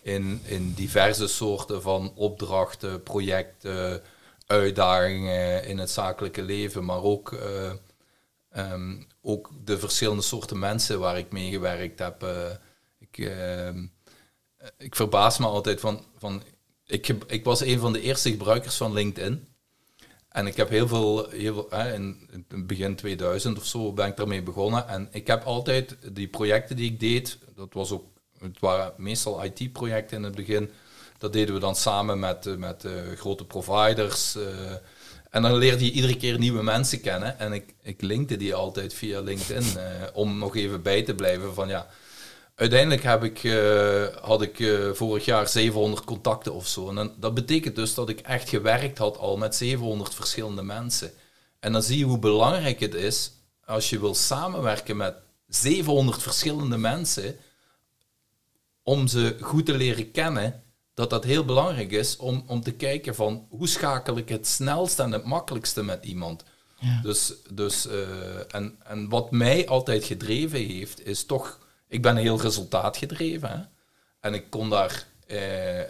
In, 0.03 0.41
in 0.45 0.73
diverse 0.73 1.29
soorten 1.29 1.83
van 1.83 2.13
opdrachten, 2.15 3.03
projecten, 3.03 4.03
uitdagingen 4.47 5.65
in 5.65 5.79
het 5.79 5.91
zakelijke 5.91 6.43
leven, 6.43 6.85
maar 6.85 7.03
ook, 7.03 7.39
um, 8.57 9.07
ook 9.23 9.51
de 9.65 9.79
verschillende 9.79 10.23
soorten 10.23 10.59
mensen 10.59 11.01
waar 11.01 11.19
ik 11.19 11.33
mee 11.33 11.51
gewerkt 11.51 11.99
heb. 11.99 12.27
ik, 12.99 13.19
ehm, 13.19 13.87
ik 14.79 14.97
verbaas 14.97 15.39
me 15.39 15.47
altijd 15.47 15.81
van, 15.81 16.05
van 16.19 16.43
ik, 16.91 17.09
ik 17.09 17.45
was 17.45 17.61
een 17.61 17.79
van 17.79 17.93
de 17.93 18.01
eerste 18.01 18.31
gebruikers 18.31 18.77
van 18.77 18.93
LinkedIn. 18.93 19.49
En 20.29 20.47
ik 20.47 20.57
heb 20.57 20.69
heel 20.69 20.89
veel, 20.89 21.29
heel 21.29 21.67
hè, 21.71 21.95
in, 21.95 22.29
in 22.49 22.67
begin 22.67 22.97
2000 22.97 23.59
of 23.59 23.67
zo 23.67 23.93
ben 23.93 24.07
ik 24.07 24.17
daarmee 24.17 24.43
begonnen. 24.43 24.89
En 24.89 25.09
ik 25.13 25.27
heb 25.27 25.45
altijd 25.45 25.97
die 26.13 26.29
projecten 26.29 26.77
die 26.77 26.91
ik 26.91 27.01
deed, 27.01 27.39
dat 27.55 27.73
was 27.73 27.93
ook, 27.93 28.05
het 28.41 28.61
waren 28.61 28.93
meestal 28.97 29.45
IT-projecten 29.45 30.17
in 30.17 30.23
het 30.23 30.35
begin. 30.35 30.71
Dat 31.19 31.33
deden 31.33 31.55
we 31.55 31.61
dan 31.61 31.77
samen 31.77 32.19
met, 32.19 32.47
eh, 32.47 32.55
met 32.55 32.85
uh, 32.85 32.93
grote 33.17 33.45
providers. 33.45 34.37
Uh, 34.37 34.45
en 35.31 35.43
dan 35.43 35.55
leerde 35.55 35.85
je 35.85 35.91
iedere 35.91 36.17
keer 36.17 36.39
nieuwe 36.39 36.63
mensen 36.63 37.01
kennen. 37.01 37.39
En 37.39 37.53
ik, 37.53 37.75
ik 37.83 38.03
linkte 38.03 38.37
die 38.37 38.55
altijd 38.55 38.95
via 38.95 39.21
LinkedIn 39.21 39.65
om 40.13 40.39
nog 40.39 40.57
even 40.57 40.83
bij 40.83 41.03
te 41.03 41.15
blijven 41.15 41.55
van 41.55 41.69
ja, 41.69 41.87
uiteindelijk 42.55 43.03
heb 43.03 43.25
ik, 43.25 43.39
had 44.21 44.43
ik 44.43 44.73
vorig 44.93 45.25
jaar 45.25 45.49
700 45.49 46.05
contacten 46.05 46.55
of 46.55 46.67
zo. 46.67 46.91
En 46.91 47.13
dat 47.19 47.35
betekent 47.35 47.77
dus 47.77 47.95
dat 47.95 48.09
ik 48.09 48.21
echt 48.21 48.49
gewerkt 48.49 48.99
had 48.99 49.19
al 49.19 49.37
met 49.37 49.55
700 49.55 50.15
verschillende 50.15 50.63
mensen. 50.63 51.11
En 51.61 51.73
dan 51.73 51.83
zie 51.83 51.99
je 51.99 52.05
hoe 52.05 52.19
belangrijk 52.19 52.81
het 52.81 52.95
is 52.95 53.33
als 53.65 53.91
je 53.91 54.01
wil 54.01 54.15
samenwerken 54.15 54.97
met 54.97 55.15
700 55.49 56.23
verschillende 56.23 56.77
mensen, 56.77 57.37
om 58.91 59.07
ze 59.07 59.37
goed 59.41 59.67
te 59.67 59.77
leren 59.77 60.11
kennen, 60.11 60.63
dat 60.95 61.11
dat 61.11 61.25
heel 61.25 61.45
belangrijk 61.45 61.91
is 61.91 62.17
om, 62.17 62.45
om 62.47 62.61
te 62.61 62.73
kijken 62.73 63.15
van 63.15 63.47
hoe 63.51 63.69
schakel 63.69 64.17
ik 64.17 64.29
het 64.29 64.47
snelste 64.47 65.03
en 65.03 65.13
het 65.13 65.25
makkelijkste 65.25 65.83
met 65.83 66.05
iemand. 66.05 66.45
Ja. 66.79 67.01
Dus, 67.03 67.35
dus 67.51 67.87
uh, 67.87 68.55
en, 68.55 68.77
en 68.83 69.09
wat 69.09 69.31
mij 69.31 69.69
altijd 69.69 70.05
gedreven 70.05 70.59
heeft, 70.59 71.07
is 71.07 71.25
toch 71.25 71.59
ik 71.89 72.03
ben 72.03 72.17
heel 72.17 72.41
resultaatgedreven. 72.41 73.51
Hè? 73.51 73.63
En 74.21 74.35
ik 74.35 74.51
kon 74.51 74.71
daar 74.71 75.07
eh, 75.27 75.81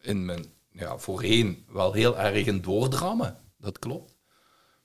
in 0.00 0.24
mijn, 0.24 0.44
ja, 0.72 0.98
voorheen 0.98 1.64
wel 1.68 1.92
heel 1.92 2.18
erg 2.18 2.46
in 2.46 2.60
doordrammen. 2.60 3.36
Dat 3.58 3.78
klopt. 3.78 4.16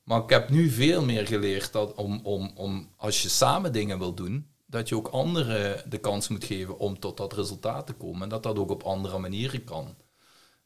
Maar 0.04 0.23
ik 0.23 0.30
heb 0.30 0.50
nu 0.50 0.69
veel 0.69 1.04
meer 1.04 1.28
geleerd 1.28 1.71
dat 1.71 1.93
om, 1.93 2.19
om, 2.23 2.52
om 2.56 2.93
als 2.95 3.21
je 3.21 3.30
samen 3.30 3.73
dingen 3.73 4.00
wil 4.00 4.13
doen, 4.13 4.47
dat 4.67 4.89
je 4.89 4.95
ook 4.95 5.08
anderen 5.08 5.89
de 5.89 5.97
kans 5.97 6.27
moet 6.27 6.43
geven 6.43 6.77
om 6.77 6.99
tot 6.99 7.17
dat 7.17 7.34
resultaat 7.34 7.88
te 7.88 7.93
komen. 7.93 8.21
En 8.21 8.30
dat 8.30 8.43
dat 8.43 8.58
ook 8.58 8.69
op 8.69 8.84
andere 8.84 9.17
manieren 9.17 9.63
kan. 9.63 9.95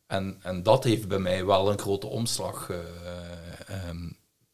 En, 0.08 0.38
en 0.42 0.64
dat 0.64 0.84
heeft 0.84 1.08
bij 1.08 1.20
mij 1.20 1.46
wel 1.46 1.72
een 1.72 1.80
grote 1.80 2.08
omslag 2.08 2.70
uh, 2.70 2.78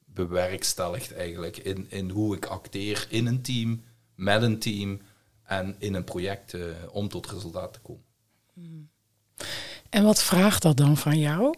bewerkstelligd 0.06 1.14
eigenlijk 1.14 1.58
in, 1.58 1.92
in 1.92 2.10
hoe 2.10 2.36
ik 2.36 2.46
acteer 2.46 3.08
in 3.10 3.28
een 3.28 3.42
team, 3.42 3.84
met 4.16 4.42
een 4.42 4.60
team 4.60 5.02
en 5.44 5.76
in 5.80 5.94
een 5.94 6.04
project 6.04 6.54
uh, 6.54 6.66
om 6.92 7.08
tot 7.08 7.32
resultaat 7.32 7.74
te 7.74 7.80
komen. 7.80 8.04
Hmm. 8.54 8.90
En 9.90 10.04
wat 10.04 10.24
vraagt 10.24 10.62
dat 10.62 10.78
dan 10.78 10.98
van 10.98 11.20
jou? 11.20 11.54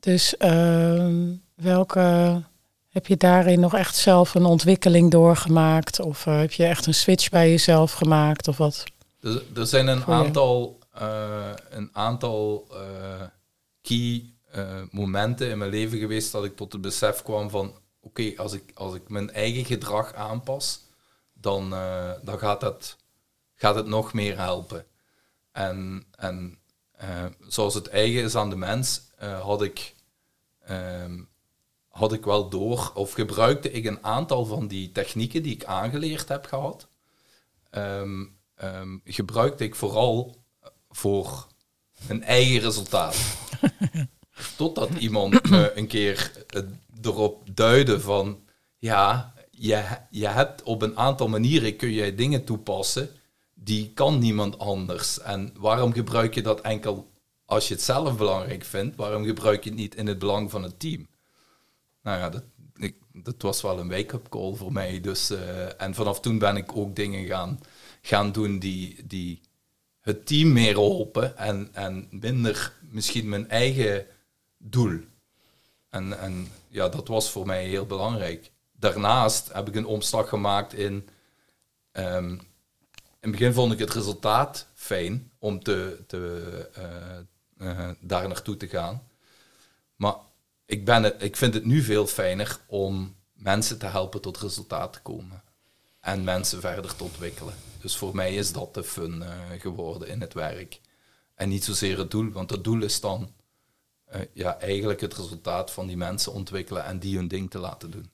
Dus 0.00 0.34
uh, 0.38 1.30
welke 1.54 2.42
heb 2.94 3.06
je 3.06 3.16
daarin 3.16 3.60
nog 3.60 3.74
echt 3.74 3.96
zelf 3.96 4.34
een 4.34 4.44
ontwikkeling 4.44 5.10
doorgemaakt? 5.10 6.00
Of 6.00 6.26
uh, 6.26 6.38
heb 6.38 6.52
je 6.52 6.64
echt 6.64 6.86
een 6.86 6.94
switch 6.94 7.28
bij 7.28 7.50
jezelf 7.50 7.92
gemaakt? 7.92 8.48
Of 8.48 8.56
wat? 8.56 8.84
Er, 9.20 9.42
er 9.54 9.66
zijn 9.66 9.86
een 9.86 10.04
aantal, 10.04 10.78
uh, 11.00 11.50
een 11.70 11.90
aantal 11.92 12.68
key 13.82 14.24
momenten 14.90 15.48
in 15.48 15.58
mijn 15.58 15.70
leven 15.70 15.98
geweest 15.98 16.32
dat 16.32 16.44
ik 16.44 16.56
tot 16.56 16.72
het 16.72 16.80
besef 16.80 17.22
kwam 17.22 17.50
van 17.50 17.74
oké, 18.00 18.32
als, 18.36 18.52
ik, 18.52 18.70
als 18.74 18.94
ik 18.94 19.08
mijn 19.08 19.32
eigen 19.32 19.64
gedrag 19.64 20.14
aanpas, 20.14 20.80
dan, 21.32 21.70
dan 22.22 22.38
gaat, 22.38 22.60
het, 22.60 22.96
gaat 23.54 23.74
het 23.74 23.86
nog 23.86 24.12
meer 24.12 24.36
helpen. 24.38 24.84
En, 25.52 26.04
en 26.16 26.58
zoals 27.48 27.74
het 27.74 27.88
eigen 27.88 28.22
is 28.22 28.34
aan 28.34 28.50
de 28.50 28.56
mens, 28.56 29.02
had, 29.42 29.62
ik, 29.62 29.94
ehm, 30.64 31.20
had 31.94 32.12
ik 32.12 32.24
wel 32.24 32.48
door, 32.48 32.90
of 32.94 33.12
gebruikte 33.12 33.70
ik 33.70 33.84
een 33.84 34.04
aantal 34.04 34.44
van 34.44 34.66
die 34.66 34.92
technieken 34.92 35.42
die 35.42 35.54
ik 35.54 35.64
aangeleerd 35.64 36.28
heb 36.28 36.46
gehad, 36.46 36.88
um, 37.70 38.38
um, 38.62 39.00
gebruikte 39.04 39.64
ik 39.64 39.74
vooral 39.74 40.36
voor 40.90 41.46
een 42.08 42.22
eigen 42.22 42.60
resultaat. 42.60 43.16
Totdat 44.56 44.90
iemand 44.98 45.50
me 45.50 45.72
een 45.74 45.86
keer 45.86 46.32
erop 47.02 47.42
duidde 47.54 48.00
van 48.00 48.40
ja, 48.78 49.34
je, 49.50 49.84
je 50.10 50.28
hebt 50.28 50.62
op 50.62 50.82
een 50.82 50.98
aantal 50.98 51.28
manieren 51.28 51.76
kun 51.76 51.90
je 51.90 52.14
dingen 52.14 52.44
toepassen 52.44 53.10
die 53.54 53.92
kan 53.92 54.18
niemand 54.18 54.58
anders. 54.58 55.20
En 55.20 55.52
waarom 55.56 55.92
gebruik 55.92 56.34
je 56.34 56.42
dat 56.42 56.60
enkel 56.60 57.10
als 57.44 57.68
je 57.68 57.74
het 57.74 57.82
zelf 57.82 58.16
belangrijk 58.16 58.64
vindt? 58.64 58.96
Waarom 58.96 59.24
gebruik 59.24 59.64
je 59.64 59.70
het 59.70 59.78
niet 59.78 59.94
in 59.94 60.06
het 60.06 60.18
belang 60.18 60.50
van 60.50 60.62
het 60.62 60.80
team? 60.80 61.06
Nou 62.04 62.18
ja, 62.18 62.28
dat, 62.28 62.44
ik, 62.76 62.96
dat 63.12 63.42
was 63.42 63.62
wel 63.62 63.78
een 63.78 63.88
wake-up 63.88 64.28
call 64.28 64.54
voor 64.54 64.72
mij. 64.72 65.00
Dus, 65.00 65.30
uh, 65.30 65.82
en 65.82 65.94
vanaf 65.94 66.20
toen 66.20 66.38
ben 66.38 66.56
ik 66.56 66.76
ook 66.76 66.96
dingen 66.96 67.26
gaan, 67.26 67.60
gaan 68.02 68.32
doen 68.32 68.58
die, 68.58 69.06
die 69.06 69.40
het 70.00 70.26
team 70.26 70.52
meer 70.52 70.72
helpen 70.72 71.36
en, 71.36 71.68
en 71.72 72.08
minder 72.10 72.72
misschien 72.80 73.28
mijn 73.28 73.48
eigen 73.48 74.06
doel. 74.58 75.00
En, 75.90 76.18
en 76.18 76.48
ja, 76.68 76.88
dat 76.88 77.08
was 77.08 77.30
voor 77.30 77.46
mij 77.46 77.64
heel 77.66 77.86
belangrijk. 77.86 78.50
Daarnaast 78.72 79.52
heb 79.52 79.68
ik 79.68 79.74
een 79.74 79.86
omslag 79.86 80.28
gemaakt 80.28 80.72
in. 80.72 81.08
Um, 81.92 82.30
in 83.20 83.30
het 83.30 83.30
begin 83.30 83.52
vond 83.52 83.72
ik 83.72 83.78
het 83.78 83.94
resultaat 83.94 84.66
fijn 84.74 85.30
om 85.38 85.62
te, 85.62 86.04
te, 86.06 86.70
uh, 87.58 87.68
uh, 87.68 87.90
daar 88.00 88.28
naartoe 88.28 88.56
te 88.56 88.68
gaan. 88.68 89.02
Maar 89.96 90.14
ik, 90.66 90.84
ben 90.84 91.02
het, 91.02 91.22
ik 91.22 91.36
vind 91.36 91.54
het 91.54 91.64
nu 91.64 91.82
veel 91.82 92.06
fijner 92.06 92.58
om 92.66 93.16
mensen 93.32 93.78
te 93.78 93.86
helpen 93.86 94.20
tot 94.20 94.38
resultaat 94.38 94.92
te 94.92 95.00
komen. 95.00 95.42
En 96.00 96.24
mensen 96.24 96.60
verder 96.60 96.96
te 96.96 97.04
ontwikkelen. 97.04 97.54
Dus 97.80 97.96
voor 97.96 98.14
mij 98.14 98.34
is 98.34 98.52
dat 98.52 98.74
de 98.74 98.84
fun 98.84 99.22
uh, 99.22 99.60
geworden 99.60 100.08
in 100.08 100.20
het 100.20 100.34
werk. 100.34 100.80
En 101.34 101.48
niet 101.48 101.64
zozeer 101.64 101.98
het 101.98 102.10
doel, 102.10 102.30
want 102.30 102.50
het 102.50 102.64
doel 102.64 102.82
is 102.82 103.00
dan 103.00 103.30
uh, 104.14 104.20
ja, 104.32 104.58
eigenlijk 104.60 105.00
het 105.00 105.14
resultaat 105.14 105.70
van 105.70 105.86
die 105.86 105.96
mensen 105.96 106.32
ontwikkelen 106.32 106.84
en 106.84 106.98
die 106.98 107.16
hun 107.16 107.28
ding 107.28 107.50
te 107.50 107.58
laten 107.58 107.90
doen. 107.90 108.10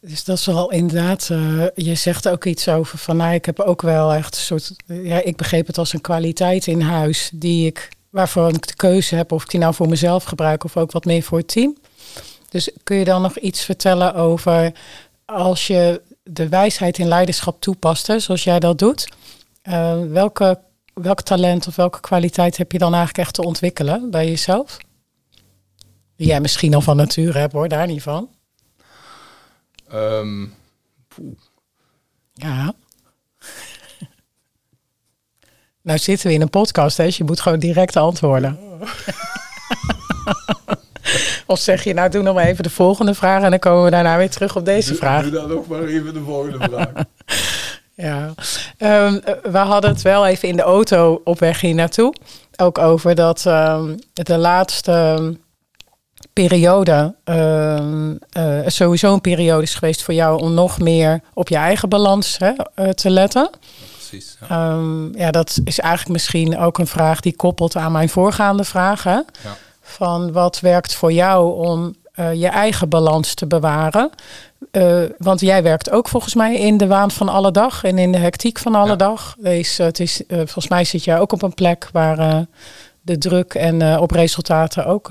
Dus 0.00 0.24
dat 0.24 0.38
is 0.38 0.46
wel 0.46 0.70
inderdaad, 0.70 1.28
uh, 1.32 1.66
je 1.74 1.94
zegt 1.94 2.28
ook 2.28 2.44
iets 2.44 2.68
over 2.68 2.98
van, 2.98 3.16
nou, 3.16 3.34
ik 3.34 3.44
heb 3.44 3.60
ook 3.60 3.82
wel 3.82 4.12
echt 4.12 4.34
een 4.34 4.42
soort, 4.42 4.74
ja, 4.86 5.22
ik 5.22 5.36
begreep 5.36 5.66
het 5.66 5.78
als 5.78 5.92
een 5.92 6.00
kwaliteit 6.00 6.66
in 6.66 6.80
huis 6.80 7.30
die 7.34 7.66
ik, 7.66 7.88
waarvoor 8.10 8.48
ik 8.48 8.66
de 8.66 8.76
keuze 8.76 9.14
heb 9.14 9.32
of 9.32 9.42
ik 9.42 9.50
die 9.50 9.60
nou 9.60 9.74
voor 9.74 9.88
mezelf 9.88 10.24
gebruik 10.24 10.64
of 10.64 10.76
ook 10.76 10.92
wat 10.92 11.04
meer 11.04 11.22
voor 11.22 11.38
het 11.38 11.48
team. 11.48 11.76
Dus 12.48 12.70
kun 12.82 12.96
je 12.96 13.04
dan 13.04 13.22
nog 13.22 13.38
iets 13.38 13.64
vertellen 13.64 14.14
over 14.14 14.72
als 15.24 15.66
je 15.66 16.02
de 16.22 16.48
wijsheid 16.48 16.98
in 16.98 17.08
leiderschap 17.08 17.60
toepast, 17.60 18.06
hè, 18.06 18.18
zoals 18.18 18.44
jij 18.44 18.58
dat 18.58 18.78
doet, 18.78 19.08
uh, 19.68 20.02
welke, 20.08 20.60
welk 20.94 21.20
talent 21.20 21.66
of 21.66 21.76
welke 21.76 22.00
kwaliteit 22.00 22.56
heb 22.56 22.72
je 22.72 22.78
dan 22.78 22.94
eigenlijk 22.94 23.26
echt 23.26 23.34
te 23.34 23.44
ontwikkelen 23.44 24.10
bij 24.10 24.28
jezelf? 24.28 24.78
Die 26.16 26.26
jij 26.26 26.40
misschien 26.40 26.74
al 26.74 26.80
van 26.80 26.96
nature 26.96 27.38
hebt 27.38 27.52
hoor, 27.52 27.68
daar 27.68 27.86
niet 27.86 28.02
van. 28.02 28.28
Um, 29.92 30.54
ja. 32.32 32.74
Nou 35.82 35.98
zitten 35.98 36.26
we 36.26 36.34
in 36.34 36.40
een 36.40 36.50
podcast, 36.50 36.96
hè? 36.96 37.04
Dus 37.04 37.16
je 37.16 37.24
moet 37.24 37.40
gewoon 37.40 37.58
direct 37.58 37.96
antwoorden. 37.96 38.58
of 41.46 41.58
zeg 41.58 41.84
je, 41.84 41.94
nou 41.94 42.10
doe 42.10 42.22
nog 42.22 42.34
maar 42.34 42.44
even 42.44 42.62
de 42.62 42.70
volgende 42.70 43.14
vraag 43.14 43.42
en 43.42 43.50
dan 43.50 43.58
komen 43.58 43.84
we 43.84 43.90
daarna 43.90 44.16
weer 44.16 44.30
terug 44.30 44.56
op 44.56 44.64
deze 44.64 44.94
vraag. 44.94 45.22
Doe 45.22 45.30
dan 45.30 45.48
nog 45.48 45.66
maar 45.66 45.84
even 45.84 46.14
de 46.14 46.22
volgende 46.22 46.68
vraag. 46.70 47.04
ja, 48.06 48.34
um, 48.78 49.20
we 49.42 49.58
hadden 49.58 49.90
het 49.90 50.02
wel 50.02 50.26
even 50.26 50.48
in 50.48 50.56
de 50.56 50.62
auto 50.62 51.20
op 51.24 51.38
weg 51.38 51.60
hier 51.60 51.74
naartoe. 51.74 52.14
Ook 52.56 52.78
over 52.78 53.14
dat 53.14 53.44
um, 53.44 53.98
de 54.12 54.38
laatste 54.38 55.36
periode 56.32 57.14
uh, 57.24 57.78
uh, 58.36 58.60
sowieso 58.66 59.12
een 59.12 59.20
periode 59.20 59.62
is 59.62 59.74
geweest 59.74 60.02
voor 60.02 60.14
jou 60.14 60.40
om 60.40 60.54
nog 60.54 60.78
meer 60.78 61.20
op 61.34 61.48
je 61.48 61.56
eigen 61.56 61.88
balans 61.88 62.38
hè, 62.38 62.52
uh, 62.76 62.88
te 62.88 63.10
letten. 63.10 63.50
Precies. 64.10 64.36
Ja. 64.48 64.72
Um, 64.72 65.16
ja. 65.16 65.30
dat 65.30 65.58
is 65.64 65.78
eigenlijk 65.78 66.12
misschien 66.12 66.58
ook 66.58 66.78
een 66.78 66.86
vraag 66.86 67.20
die 67.20 67.36
koppelt 67.36 67.76
aan 67.76 67.92
mijn 67.92 68.08
voorgaande 68.08 68.64
vragen. 68.64 69.24
Ja. 69.42 69.56
Van 69.80 70.32
wat 70.32 70.60
werkt 70.60 70.94
voor 70.94 71.12
jou 71.12 71.66
om 71.66 71.98
je 72.34 72.48
eigen 72.48 72.88
balans 72.88 73.34
te 73.34 73.46
bewaren? 73.46 74.10
want 75.18 75.40
jij 75.40 75.62
werkt 75.62 75.90
ook 75.90 76.08
volgens 76.08 76.34
mij 76.34 76.54
in 76.54 76.76
de 76.76 76.86
waan 76.86 77.10
van 77.10 77.28
alle 77.28 77.50
dag 77.50 77.84
en 77.84 77.98
in 77.98 78.12
de 78.12 78.18
hectiek 78.18 78.58
van 78.58 78.74
alle 78.74 78.88
ja. 78.88 78.96
dag. 78.96 79.36
Wees, 79.38 79.76
het 79.76 80.00
is, 80.00 80.22
volgens 80.28 80.68
mij 80.68 80.84
zit 80.84 81.04
jij 81.04 81.20
ook 81.20 81.32
op 81.32 81.42
een 81.42 81.54
plek 81.54 81.88
waar 81.92 82.46
de 83.00 83.18
druk 83.18 83.54
en 83.54 83.98
op 83.98 84.10
resultaten 84.10 84.86
ook 84.86 85.08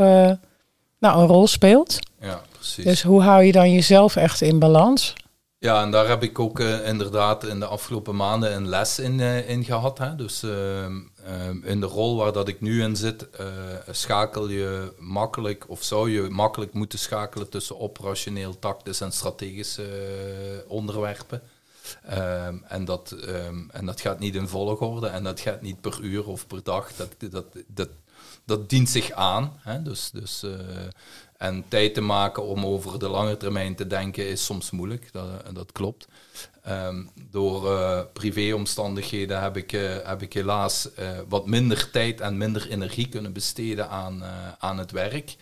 nou, 1.00 1.22
een 1.22 1.28
rol 1.28 1.48
speelt. 1.48 2.00
Ja, 2.22 2.42
precies. 2.52 2.84
Dus 2.84 3.02
hoe 3.02 3.22
hou 3.22 3.44
je 3.44 3.52
dan 3.52 3.72
jezelf 3.72 4.16
echt 4.16 4.42
in 4.42 4.60
balans? 4.60 5.14
Ja, 5.62 5.82
en 5.82 5.92
daar 5.92 6.08
heb 6.08 6.24
ik 6.24 6.40
ook 6.40 6.60
uh, 6.60 6.88
inderdaad 6.88 7.44
in 7.44 7.60
de 7.60 7.66
afgelopen 7.66 8.16
maanden 8.16 8.56
een 8.56 8.68
les 8.68 9.00
in, 9.00 9.20
uh, 9.20 9.66
gehad. 9.66 9.98
Hè. 9.98 10.16
Dus 10.16 10.44
uh, 10.44 10.86
in 11.64 11.80
de 11.80 11.86
rol 11.86 12.18
waar 12.18 12.34
dat 12.34 12.48
ik 12.48 12.62
nu 12.62 12.84
in 12.84 12.96
zit, 12.96 13.28
schakel 13.92 14.50
je 14.50 14.94
makkelijk, 14.98 15.70
of 15.70 15.84
zou 15.84 16.12
je 16.12 16.22
makkelijk 16.22 16.74
moeten 16.74 17.00
schakelen 17.00 17.50
tussen 17.50 17.80
operationeel, 17.80 18.60
tactisch 18.60 19.02
en 19.02 19.12
strategische 19.12 19.86
onderwerpen. 20.68 21.42
Um, 22.12 22.64
en, 22.68 22.86
dat, 22.86 23.16
en 23.72 23.86
dat 23.86 24.02
gaat 24.02 24.20
niet 24.20 24.36
in 24.36 24.48
volgorde 24.48 25.08
en 25.08 25.24
dat 25.24 25.40
gaat 25.40 25.62
niet 25.62 25.82
per 25.82 26.00
uur 26.02 26.28
of 26.28 26.48
per 26.48 26.64
dag. 26.64 26.92
Dat, 26.96 27.32
dat, 27.32 27.46
dat, 27.68 27.90
dat 28.46 28.70
dient 28.70 28.90
zich 28.90 29.12
aan. 29.12 29.60
Hè? 29.60 29.82
Dus, 29.82 30.12
dus, 30.12 30.46
en 31.40 31.66
tijd 31.68 31.94
te 31.94 32.02
maken 32.02 32.44
om 32.44 32.66
over 32.66 33.00
de 33.00 33.10
lange 33.10 33.38
termijn 33.38 33.76
te 33.76 33.88
denken 33.88 34.28
is 34.28 34.46
soms 34.46 34.72
moeilijk, 34.72 35.10
dat, 35.12 35.56
dat 35.56 35.72
klopt. 35.72 36.08
Um, 36.68 37.10
door 37.30 37.66
uh, 37.66 38.02
privéomstandigheden 38.14 39.42
heb 39.42 39.58
ik, 39.58 39.72
uh, 39.72 39.98
heb 40.04 40.22
ik 40.22 40.34
helaas 40.34 40.90
wat 41.28 41.48
minder 41.48 41.90
tijd 41.92 42.22
en 42.22 42.38
minder 42.38 42.70
energie 42.70 43.10
kunnen 43.10 43.34
besteden 43.34 43.90
aan, 43.90 44.24
aan 44.60 44.78
het 44.78 44.92
werk. 44.92 45.36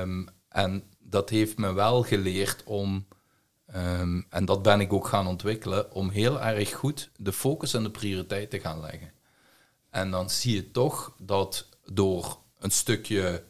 Um, 0.00 0.28
en 0.48 0.84
dat 0.98 1.30
heeft 1.30 1.58
me 1.58 1.72
wel 1.72 2.02
geleerd 2.02 2.62
om, 2.64 3.06
um, 3.76 4.26
en 4.30 4.44
dat 4.44 4.62
ben 4.62 4.80
ik 4.80 4.92
ook 4.92 5.06
gaan 5.06 5.26
ontwikkelen, 5.26 5.92
om 5.92 6.10
heel 6.10 6.40
erg 6.40 6.72
goed 6.72 7.10
de 7.16 7.32
focus 7.32 7.74
en 7.74 7.82
de 7.82 7.90
prioriteit 7.90 8.50
te 8.50 8.60
gaan 8.60 8.80
leggen. 8.80 9.12
En 9.90 10.10
dan 10.10 10.30
zie 10.30 10.54
je 10.54 10.70
toch 10.70 11.14
dat 11.18 11.68
door 11.84 12.38
een 12.58 12.70
stukje 12.70 13.44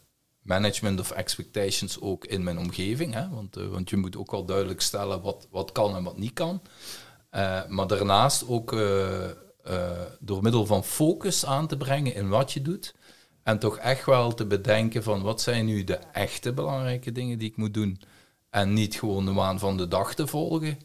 management 0.45 1.01
of 1.01 1.11
expectations 1.11 2.01
ook 2.01 2.25
in 2.25 2.43
mijn 2.43 2.59
omgeving. 2.59 3.15
Hè? 3.15 3.29
Want, 3.29 3.57
uh, 3.57 3.67
want 3.67 3.91
je 3.91 3.97
moet 3.97 4.17
ook 4.17 4.31
wel 4.31 4.45
duidelijk 4.45 4.81
stellen 4.81 5.23
wat, 5.23 5.49
wat 5.51 5.73
kan 5.73 5.97
en 5.97 6.03
wat 6.03 6.19
niet 6.19 6.33
kan. 6.33 6.63
Uh, 7.33 7.67
maar 7.67 7.87
daarnaast 7.87 8.49
ook 8.49 8.73
uh, 8.73 9.31
door 10.21 10.43
middel 10.43 10.67
van 10.67 10.85
focus 10.85 11.47
aan 11.47 11.67
te 11.67 11.77
brengen 11.77 12.15
in 12.15 12.29
wat 12.29 12.53
je 12.53 12.63
doet. 12.63 12.95
En 13.43 13.59
toch 13.59 13.79
echt 13.79 14.07
wel 14.07 14.35
te 14.35 14.47
bedenken 14.47 15.03
van 15.03 15.23
wat 15.23 15.41
zijn 15.41 15.67
nu 15.67 15.85
de 15.85 15.99
echte 16.13 16.53
belangrijke 16.53 17.13
dingen 17.13 17.39
die 17.39 17.49
ik 17.49 17.57
moet 17.57 17.75
doen. 17.75 18.01
En 18.51 18.73
niet 18.73 18.95
gewoon 18.95 19.25
de 19.25 19.33
waan 19.33 19.59
van 19.59 19.77
de 19.77 19.89
dag 19.89 20.15
te 20.15 20.27
volgen. 20.27 20.79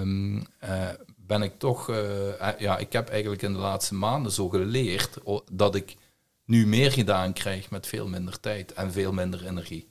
Um, 0.00 0.46
ben 1.16 1.42
ik 1.42 1.58
toch, 1.58 1.86
ja, 2.58 2.78
ik 2.78 2.92
heb 2.92 3.08
eigenlijk 3.08 3.42
in 3.42 3.52
de 3.52 3.58
laatste 3.58 3.94
maanden 3.94 4.32
zo 4.32 4.48
geleerd 4.48 5.18
dat 5.52 5.74
ik 5.74 5.96
nu 6.44 6.66
meer 6.66 6.92
gedaan 6.92 7.32
krijg 7.32 7.70
met 7.70 7.86
veel 7.86 8.08
minder 8.08 8.40
tijd 8.40 8.72
en 8.72 8.92
veel 8.92 9.12
minder 9.12 9.46
energie. 9.46 9.88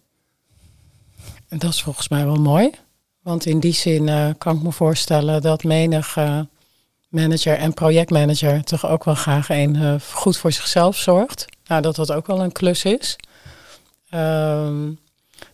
En 1.47 1.59
dat 1.59 1.73
is 1.73 1.81
volgens 1.81 2.09
mij 2.09 2.25
wel 2.25 2.35
mooi. 2.35 2.69
Want 3.21 3.45
in 3.45 3.59
die 3.59 3.73
zin 3.73 4.07
uh, 4.07 4.29
kan 4.37 4.55
ik 4.55 4.61
me 4.61 4.71
voorstellen 4.71 5.41
dat 5.41 5.63
menig 5.63 6.15
uh, 6.15 6.39
manager 7.09 7.57
en 7.57 7.73
projectmanager 7.73 8.63
toch 8.63 8.87
ook 8.87 9.03
wel 9.03 9.15
graag 9.15 9.49
een 9.49 9.75
uh, 9.75 9.95
goed 10.11 10.37
voor 10.37 10.51
zichzelf 10.51 10.97
zorgt. 10.97 11.45
Nou, 11.67 11.81
dat 11.81 11.95
dat 11.95 12.11
ook 12.11 12.27
wel 12.27 12.43
een 12.43 12.51
klus 12.51 12.83
is. 12.83 13.15
Um, 14.13 14.99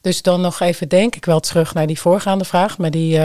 dus 0.01 0.21
dan 0.21 0.41
nog 0.41 0.59
even 0.59 0.89
denk 0.89 1.15
ik 1.15 1.25
wel 1.25 1.39
terug 1.39 1.73
naar 1.73 1.87
die 1.87 1.99
voorgaande 1.99 2.45
vraag. 2.45 2.77
Maar 2.77 2.91
die 2.91 3.19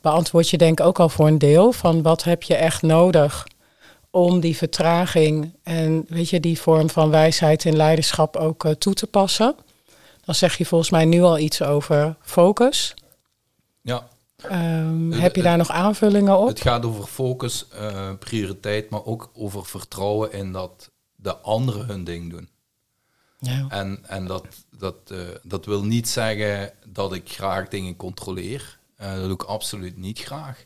beantwoord 0.00 0.50
je 0.50 0.58
denk 0.58 0.80
ik 0.80 0.86
ook 0.86 0.98
al 1.00 1.08
voor 1.08 1.26
een 1.26 1.38
deel. 1.38 1.72
Van 1.72 2.02
wat 2.02 2.24
heb 2.24 2.42
je 2.42 2.54
echt 2.54 2.82
nodig 2.82 3.46
om 4.18 4.40
die 4.40 4.56
vertraging 4.56 5.54
en 5.62 6.04
weet 6.08 6.28
je, 6.28 6.40
die 6.40 6.60
vorm 6.60 6.90
van 6.90 7.10
wijsheid 7.10 7.64
in 7.64 7.76
leiderschap 7.76 8.36
ook 8.36 8.64
uh, 8.64 8.72
toe 8.72 8.94
te 8.94 9.06
passen. 9.06 9.56
Dan 10.24 10.34
zeg 10.34 10.56
je 10.56 10.66
volgens 10.66 10.90
mij 10.90 11.04
nu 11.04 11.22
al 11.22 11.38
iets 11.38 11.62
over 11.62 12.16
focus. 12.20 12.94
Ja. 13.80 14.08
Um, 14.52 15.12
heb 15.12 15.36
je 15.36 15.42
daar 15.42 15.56
nog 15.56 15.70
aanvullingen 15.70 16.38
op? 16.38 16.48
Het 16.48 16.60
gaat 16.60 16.84
over 16.84 17.04
focus, 17.04 17.66
uh, 17.74 18.10
prioriteit, 18.18 18.90
maar 18.90 19.04
ook 19.04 19.30
over 19.34 19.66
vertrouwen 19.66 20.32
in 20.32 20.52
dat 20.52 20.90
de 21.16 21.36
anderen 21.36 21.86
hun 21.86 22.04
ding 22.04 22.30
doen. 22.30 22.48
Ja. 23.38 23.66
En, 23.68 23.98
en 24.06 24.26
dat, 24.26 24.46
dat, 24.78 24.94
uh, 25.12 25.18
dat 25.42 25.64
wil 25.64 25.84
niet 25.84 26.08
zeggen 26.08 26.72
dat 26.86 27.12
ik 27.12 27.28
graag 27.30 27.68
dingen 27.68 27.96
controleer. 27.96 28.78
dat 28.96 29.22
doe 29.22 29.32
ik 29.32 29.42
absoluut 29.42 29.96
niet 29.96 30.18
graag. 30.18 30.62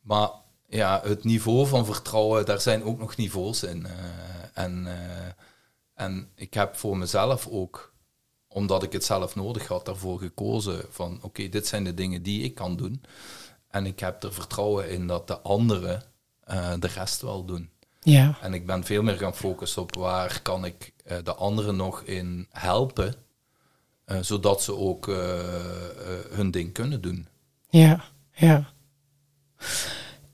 Maar 0.00 0.28
ja, 0.76 1.00
het 1.04 1.24
niveau 1.24 1.66
van 1.66 1.86
vertrouwen, 1.86 2.44
daar 2.44 2.60
zijn 2.60 2.84
ook 2.84 2.98
nog 2.98 3.16
niveaus 3.16 3.62
in. 3.62 3.86
Uh, 3.86 3.92
en, 4.54 4.84
uh, 4.86 4.94
en 5.94 6.28
ik 6.34 6.54
heb 6.54 6.76
voor 6.76 6.96
mezelf 6.96 7.48
ook 7.48 7.94
omdat 8.48 8.82
ik 8.82 8.92
het 8.92 9.04
zelf 9.04 9.34
nodig 9.34 9.66
had, 9.66 9.84
daarvoor 9.84 10.18
gekozen 10.18 10.84
van 10.90 11.18
oké, 11.22 11.48
dit 11.48 11.66
zijn 11.66 11.84
de 11.84 11.94
dingen 11.94 12.22
die 12.22 12.42
ik 12.42 12.54
kan 12.54 12.76
doen. 12.76 13.02
En 13.68 13.86
ik 13.86 14.00
heb 14.00 14.22
er 14.22 14.32
vertrouwen 14.32 14.90
in 14.90 15.06
dat 15.06 15.26
de 15.26 15.38
anderen 15.38 16.02
uh, 16.50 16.72
de 16.78 16.86
rest 16.86 17.22
wel 17.22 17.44
doen. 17.44 17.70
Ja. 18.00 18.38
En 18.40 18.54
ik 18.54 18.66
ben 18.66 18.84
veel 18.84 19.02
meer 19.02 19.16
gaan 19.16 19.34
focussen 19.34 19.82
op 19.82 19.94
waar 19.94 20.42
kan 20.42 20.64
ik 20.64 20.92
uh, 21.06 21.16
de 21.24 21.34
anderen 21.34 21.76
nog 21.76 22.02
in 22.02 22.46
helpen, 22.50 23.14
uh, 24.06 24.18
zodat 24.20 24.62
ze 24.62 24.76
ook 24.76 25.06
hun 26.30 26.50
ding 26.50 26.72
kunnen 26.72 27.00
doen. 27.00 27.28
Ja, 27.68 28.04
ja. 28.32 28.72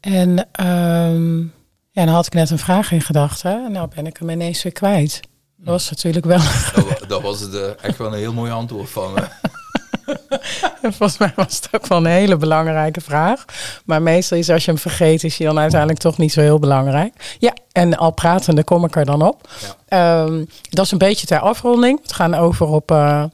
En 0.03 0.49
um, 0.67 1.53
ja, 1.91 2.05
dan 2.05 2.15
had 2.15 2.27
ik 2.27 2.33
net 2.35 2.51
een 2.51 2.59
vraag 2.59 2.93
in 2.93 3.01
gedachten. 3.01 3.73
Nou 3.73 3.89
ben 3.95 4.07
ik 4.07 4.17
hem 4.17 4.31
ineens 4.31 4.63
weer 4.63 4.73
kwijt. 4.73 5.21
Dat 5.57 5.67
was 5.67 5.91
natuurlijk 5.91 6.25
wel. 6.25 6.41
Dat, 6.75 7.05
dat 7.09 7.23
was 7.23 7.41
het, 7.41 7.55
uh, 7.55 7.83
echt 7.83 7.99
wel 7.99 8.07
een 8.07 8.19
heel 8.19 8.33
mooi 8.33 8.51
antwoord 8.51 8.91
van. 8.91 9.15
Volgens 10.83 11.19
mij 11.19 11.33
was 11.37 11.57
het 11.57 11.69
ook 11.73 11.87
wel 11.87 11.99
een 11.99 12.07
hele 12.07 12.37
belangrijke 12.37 13.01
vraag. 13.01 13.45
Maar 13.85 14.03
meestal 14.03 14.39
is 14.39 14.51
als 14.51 14.65
je 14.65 14.71
hem 14.71 14.81
vergeet, 14.81 15.25
is 15.25 15.39
hij 15.39 15.47
dan 15.47 15.59
uiteindelijk 15.59 16.01
toch 16.01 16.19
niet 16.19 16.33
zo 16.33 16.41
heel 16.41 16.59
belangrijk. 16.59 17.37
Ja, 17.39 17.53
en 17.73 17.97
al 17.97 18.11
pratende 18.11 18.65
kom 18.65 18.85
ik 18.85 18.97
er 18.97 19.05
dan 19.05 19.23
op. 19.23 19.49
Ja. 19.89 20.23
Um, 20.23 20.49
dat 20.71 20.85
is 20.85 20.91
een 20.91 20.99
beetje 20.99 21.27
ter 21.27 21.39
afronding. 21.39 22.01
We 22.03 22.15
gaan 22.15 22.35
over 22.35 22.67
op 22.67 22.91
uh, 22.91 23.25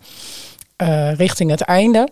uh, 0.82 1.14
richting 1.14 1.50
het 1.50 1.60
einde. 1.60 2.08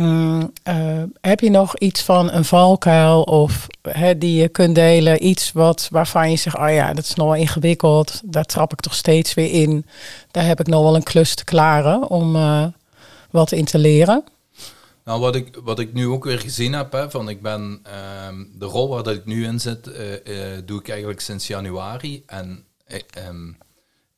Mm, 0.00 0.52
uh, 0.68 1.02
heb 1.20 1.40
je 1.40 1.50
nog 1.50 1.78
iets 1.78 2.02
van 2.02 2.32
een 2.32 2.44
valkuil 2.44 3.22
of 3.22 3.66
hè, 3.82 4.18
die 4.18 4.40
je 4.40 4.48
kunt 4.48 4.74
delen? 4.74 5.26
Iets 5.26 5.52
wat, 5.52 5.88
waarvan 5.90 6.30
je 6.30 6.36
zegt, 6.36 6.58
oh 6.58 6.70
ja, 6.70 6.92
dat 6.92 7.04
is 7.04 7.14
nog 7.14 7.26
wel 7.26 7.36
ingewikkeld. 7.36 8.20
Daar 8.24 8.44
trap 8.44 8.72
ik 8.72 8.80
toch 8.80 8.94
steeds 8.94 9.34
weer 9.34 9.50
in. 9.50 9.86
Daar 10.30 10.44
heb 10.44 10.60
ik 10.60 10.66
nog 10.66 10.82
wel 10.82 10.94
een 10.94 11.02
klus 11.02 11.34
te 11.34 11.44
klaren 11.44 12.08
om 12.08 12.36
uh, 12.36 12.66
wat 13.30 13.52
in 13.52 13.64
te 13.64 13.78
leren. 13.78 14.24
Nou, 15.04 15.20
wat 15.20 15.34
ik, 15.34 15.58
wat 15.64 15.78
ik 15.78 15.92
nu 15.92 16.06
ook 16.06 16.24
weer 16.24 16.40
gezien 16.40 16.72
heb, 16.72 16.92
hè, 16.92 17.10
van 17.10 17.28
ik 17.28 17.42
ben 17.42 17.82
um, 18.28 18.50
de 18.58 18.66
rol 18.66 18.88
waar 18.88 19.02
dat 19.02 19.14
ik 19.14 19.24
nu 19.24 19.44
in 19.44 19.60
zit, 19.60 19.86
uh, 19.88 19.94
doe 20.64 20.80
ik 20.80 20.88
eigenlijk 20.88 21.20
sinds 21.20 21.46
januari. 21.46 22.22
En 22.26 22.64
um, 23.28 23.56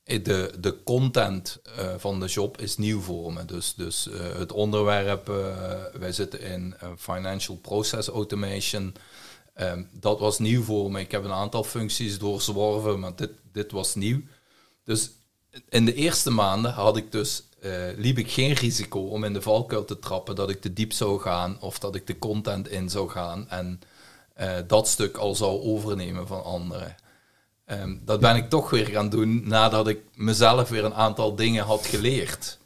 de, 0.08 0.52
de 0.60 0.82
content 0.82 1.58
uh, 1.78 1.94
van 1.96 2.20
de 2.20 2.26
job 2.26 2.60
is 2.60 2.76
nieuw 2.76 3.00
voor 3.00 3.32
me. 3.32 3.44
Dus, 3.44 3.74
dus 3.74 4.06
uh, 4.06 4.38
het 4.38 4.52
onderwerp, 4.52 5.28
uh, 5.28 5.36
wij 5.92 6.12
zitten 6.12 6.40
in 6.40 6.74
Financial 6.96 7.56
Process 7.56 8.08
Automation. 8.08 8.94
Um, 9.60 9.88
dat 9.92 10.18
was 10.18 10.38
nieuw 10.38 10.62
voor 10.62 10.90
me. 10.90 11.00
Ik 11.00 11.10
heb 11.10 11.24
een 11.24 11.32
aantal 11.32 11.64
functies 11.64 12.18
doorzworven, 12.18 12.98
maar 12.98 13.16
dit, 13.16 13.30
dit 13.52 13.72
was 13.72 13.94
nieuw. 13.94 14.20
Dus 14.84 15.10
in 15.68 15.84
de 15.84 15.94
eerste 15.94 16.30
maanden 16.30 16.72
had 16.72 16.96
ik 16.96 17.12
dus, 17.12 17.42
liep 17.96 18.18
ik 18.18 18.30
geen 18.30 18.52
risico 18.52 19.00
om 19.00 19.24
in 19.24 19.32
de 19.32 19.42
valkuil 19.42 19.84
te 19.84 19.98
trappen 19.98 20.34
dat 20.34 20.50
ik 20.50 20.60
te 20.60 20.72
diep 20.72 20.92
zou 20.92 21.20
gaan 21.20 21.60
of 21.60 21.78
dat 21.78 21.94
ik 21.94 22.06
de 22.06 22.18
content 22.18 22.68
in 22.68 22.90
zou 22.90 23.08
gaan 23.08 23.48
en 23.48 23.80
dat 24.66 24.88
stuk 24.88 25.16
al 25.16 25.34
zou 25.34 25.62
overnemen 25.62 26.26
van 26.26 26.44
anderen. 26.44 26.96
Um, 27.70 28.00
dat 28.04 28.20
ben 28.20 28.36
ik 28.36 28.48
toch 28.48 28.70
weer 28.70 28.86
gaan 28.86 29.08
doen 29.08 29.48
nadat 29.48 29.88
ik 29.88 30.00
mezelf 30.14 30.68
weer 30.68 30.84
een 30.84 30.94
aantal 30.94 31.34
dingen 31.34 31.64
had 31.64 31.86
geleerd. 31.86 32.58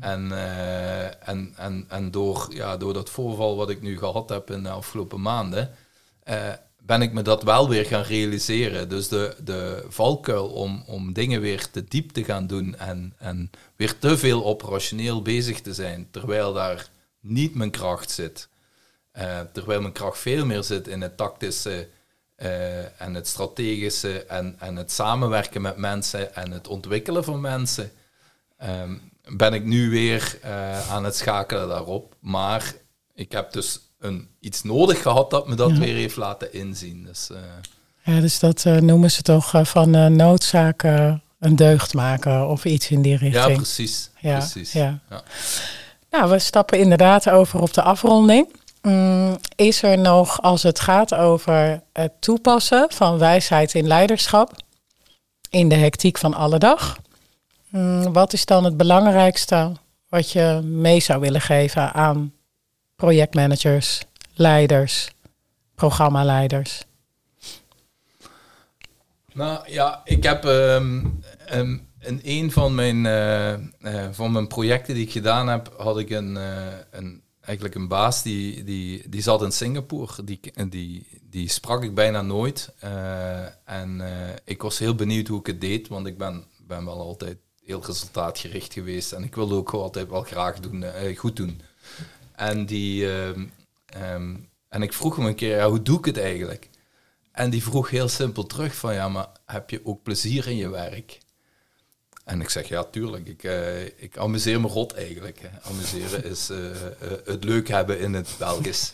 En, 0.00 0.28
uh, 0.30 1.28
en, 1.28 1.52
en, 1.56 1.84
en 1.88 2.10
door, 2.10 2.46
ja, 2.50 2.76
door 2.76 2.92
dat 2.92 3.10
voorval 3.10 3.56
wat 3.56 3.70
ik 3.70 3.82
nu 3.82 3.98
gehad 3.98 4.28
heb 4.28 4.50
in 4.50 4.62
de 4.62 4.68
afgelopen 4.68 5.20
maanden, 5.20 5.70
uh, 6.28 6.52
ben 6.78 7.02
ik 7.02 7.12
me 7.12 7.22
dat 7.22 7.42
wel 7.42 7.68
weer 7.68 7.84
gaan 7.84 8.02
realiseren. 8.02 8.88
Dus 8.88 9.08
de, 9.08 9.36
de 9.44 9.84
valkuil 9.88 10.48
om, 10.48 10.84
om 10.86 11.12
dingen 11.12 11.40
weer 11.40 11.70
te 11.70 11.84
diep 11.84 12.10
te 12.10 12.24
gaan 12.24 12.46
doen 12.46 12.76
en, 12.78 13.14
en 13.18 13.50
weer 13.76 13.98
te 13.98 14.18
veel 14.18 14.44
operationeel 14.44 15.22
bezig 15.22 15.60
te 15.60 15.74
zijn, 15.74 16.08
terwijl 16.10 16.52
daar 16.52 16.88
niet 17.20 17.54
mijn 17.54 17.70
kracht 17.70 18.10
zit. 18.10 18.48
Uh, 19.18 19.40
terwijl 19.52 19.80
mijn 19.80 19.92
kracht 19.92 20.18
veel 20.18 20.46
meer 20.46 20.62
zit 20.62 20.88
in 20.88 21.00
het 21.00 21.16
tactische 21.16 21.88
uh, 22.42 23.00
en 23.00 23.14
het 23.14 23.28
strategische 23.28 24.24
en, 24.24 24.56
en 24.58 24.76
het 24.76 24.92
samenwerken 24.92 25.62
met 25.62 25.76
mensen 25.76 26.34
en 26.34 26.50
het 26.50 26.68
ontwikkelen 26.68 27.24
van 27.24 27.40
mensen, 27.40 27.92
um, 28.64 29.00
ben 29.28 29.52
ik 29.52 29.64
nu 29.64 29.90
weer 29.90 30.38
uh, 30.44 30.90
aan 30.90 31.04
het 31.04 31.16
schakelen 31.16 31.68
daarop. 31.68 32.14
Maar 32.20 32.74
ik 33.14 33.32
heb 33.32 33.52
dus 33.52 33.80
een, 33.98 34.28
iets 34.40 34.62
nodig 34.62 35.02
gehad 35.02 35.30
dat 35.30 35.48
me 35.48 35.54
dat 35.54 35.70
ja. 35.70 35.78
weer 35.78 35.94
heeft 35.94 36.16
laten 36.16 36.52
inzien. 36.52 37.04
Dus, 37.04 37.28
uh, 37.32 37.38
ja, 38.02 38.20
dus 38.20 38.38
dat 38.38 38.64
noemen 38.64 39.10
ze 39.10 39.22
toch 39.22 39.52
van 39.62 40.16
noodzaken 40.16 41.22
een 41.38 41.56
deugd 41.56 41.94
maken 41.94 42.48
of 42.48 42.64
iets 42.64 42.90
in 42.90 43.02
die 43.02 43.16
richting. 43.16 43.46
Ja, 43.46 43.54
precies. 43.54 44.10
Ja, 44.20 44.38
precies. 44.38 44.72
Ja. 44.72 44.98
ja. 45.10 45.22
Nou, 46.10 46.30
we 46.30 46.38
stappen 46.38 46.78
inderdaad 46.78 47.30
over 47.30 47.60
op 47.60 47.74
de 47.74 47.82
afronding. 47.82 48.48
Mm, 48.82 49.38
is 49.56 49.82
er 49.82 49.98
nog, 49.98 50.42
als 50.42 50.62
het 50.62 50.80
gaat 50.80 51.14
over 51.14 51.82
het 51.92 52.12
toepassen 52.20 52.86
van 52.92 53.18
wijsheid 53.18 53.74
in 53.74 53.86
leiderschap 53.86 54.52
in 55.50 55.68
de 55.68 55.74
hectiek 55.74 56.18
van 56.18 56.34
alle 56.34 56.58
dag, 56.58 56.98
mm, 57.68 58.12
wat 58.12 58.32
is 58.32 58.44
dan 58.44 58.64
het 58.64 58.76
belangrijkste 58.76 59.72
wat 60.08 60.30
je 60.30 60.60
mee 60.62 61.00
zou 61.00 61.20
willen 61.20 61.40
geven 61.40 61.92
aan 61.92 62.32
projectmanagers, 62.96 64.02
leiders, 64.34 65.10
programmaleiders? 65.74 66.84
Nou 69.32 69.70
ja, 69.70 70.00
ik 70.04 70.22
heb 70.22 70.44
um, 70.44 71.22
um, 71.52 71.88
in 71.98 72.20
een 72.22 72.52
van 72.52 72.74
mijn, 72.74 73.04
uh, 73.04 73.52
uh, 73.52 74.08
van 74.10 74.32
mijn 74.32 74.46
projecten 74.46 74.94
die 74.94 75.04
ik 75.04 75.12
gedaan 75.12 75.48
heb, 75.48 75.74
had 75.76 75.98
ik 75.98 76.10
een, 76.10 76.36
uh, 76.36 76.66
een 76.90 77.21
eigenlijk 77.42 77.74
een 77.74 77.88
baas 77.88 78.22
die, 78.22 78.64
die, 78.64 79.08
die 79.08 79.22
zat 79.22 79.42
in 79.42 79.52
Singapore. 79.52 80.24
Die, 80.24 80.40
die, 80.68 81.06
die 81.22 81.48
sprak 81.48 81.82
ik 81.82 81.94
bijna 81.94 82.22
nooit. 82.22 82.74
Uh, 82.84 83.44
en 83.64 84.00
uh, 84.00 84.08
ik 84.44 84.62
was 84.62 84.78
heel 84.78 84.94
benieuwd 84.94 85.28
hoe 85.28 85.40
ik 85.40 85.46
het 85.46 85.60
deed, 85.60 85.88
want 85.88 86.06
ik 86.06 86.18
ben, 86.18 86.44
ben 86.66 86.84
wel 86.84 87.00
altijd 87.00 87.38
heel 87.64 87.84
resultaatgericht 87.84 88.72
geweest. 88.72 89.12
En 89.12 89.22
ik 89.22 89.34
wilde 89.34 89.54
ook 89.54 89.70
altijd 89.70 90.08
wel 90.08 90.22
graag 90.22 90.60
doen, 90.60 90.82
uh, 90.82 91.18
goed 91.18 91.36
doen. 91.36 91.60
En, 92.32 92.66
die, 92.66 93.06
um, 93.06 93.52
en 94.68 94.82
ik 94.82 94.92
vroeg 94.92 95.16
hem 95.16 95.26
een 95.26 95.34
keer, 95.34 95.56
ja, 95.56 95.68
hoe 95.68 95.82
doe 95.82 95.98
ik 95.98 96.04
het 96.04 96.18
eigenlijk? 96.18 96.70
En 97.32 97.50
die 97.50 97.62
vroeg 97.62 97.90
heel 97.90 98.08
simpel 98.08 98.46
terug 98.46 98.74
van, 98.74 98.94
ja, 98.94 99.08
maar 99.08 99.28
heb 99.46 99.70
je 99.70 99.80
ook 99.84 100.02
plezier 100.02 100.46
in 100.46 100.56
je 100.56 100.68
werk? 100.68 101.18
En 102.24 102.40
ik 102.40 102.48
zeg, 102.48 102.68
ja, 102.68 102.84
tuurlijk. 102.84 103.26
Ik, 103.28 103.42
uh, 103.42 103.84
ik 103.84 104.16
amuseer 104.16 104.60
me 104.60 104.68
rot 104.68 104.94
eigenlijk. 104.94 105.40
Hè. 105.40 105.48
Amuseren 105.62 106.24
is 106.30 106.50
uh, 106.50 106.58
uh, 106.58 106.74
het 107.24 107.44
leuk 107.44 107.68
hebben 107.68 107.98
in 107.98 108.14
het 108.14 108.34
Belgisch. 108.38 108.92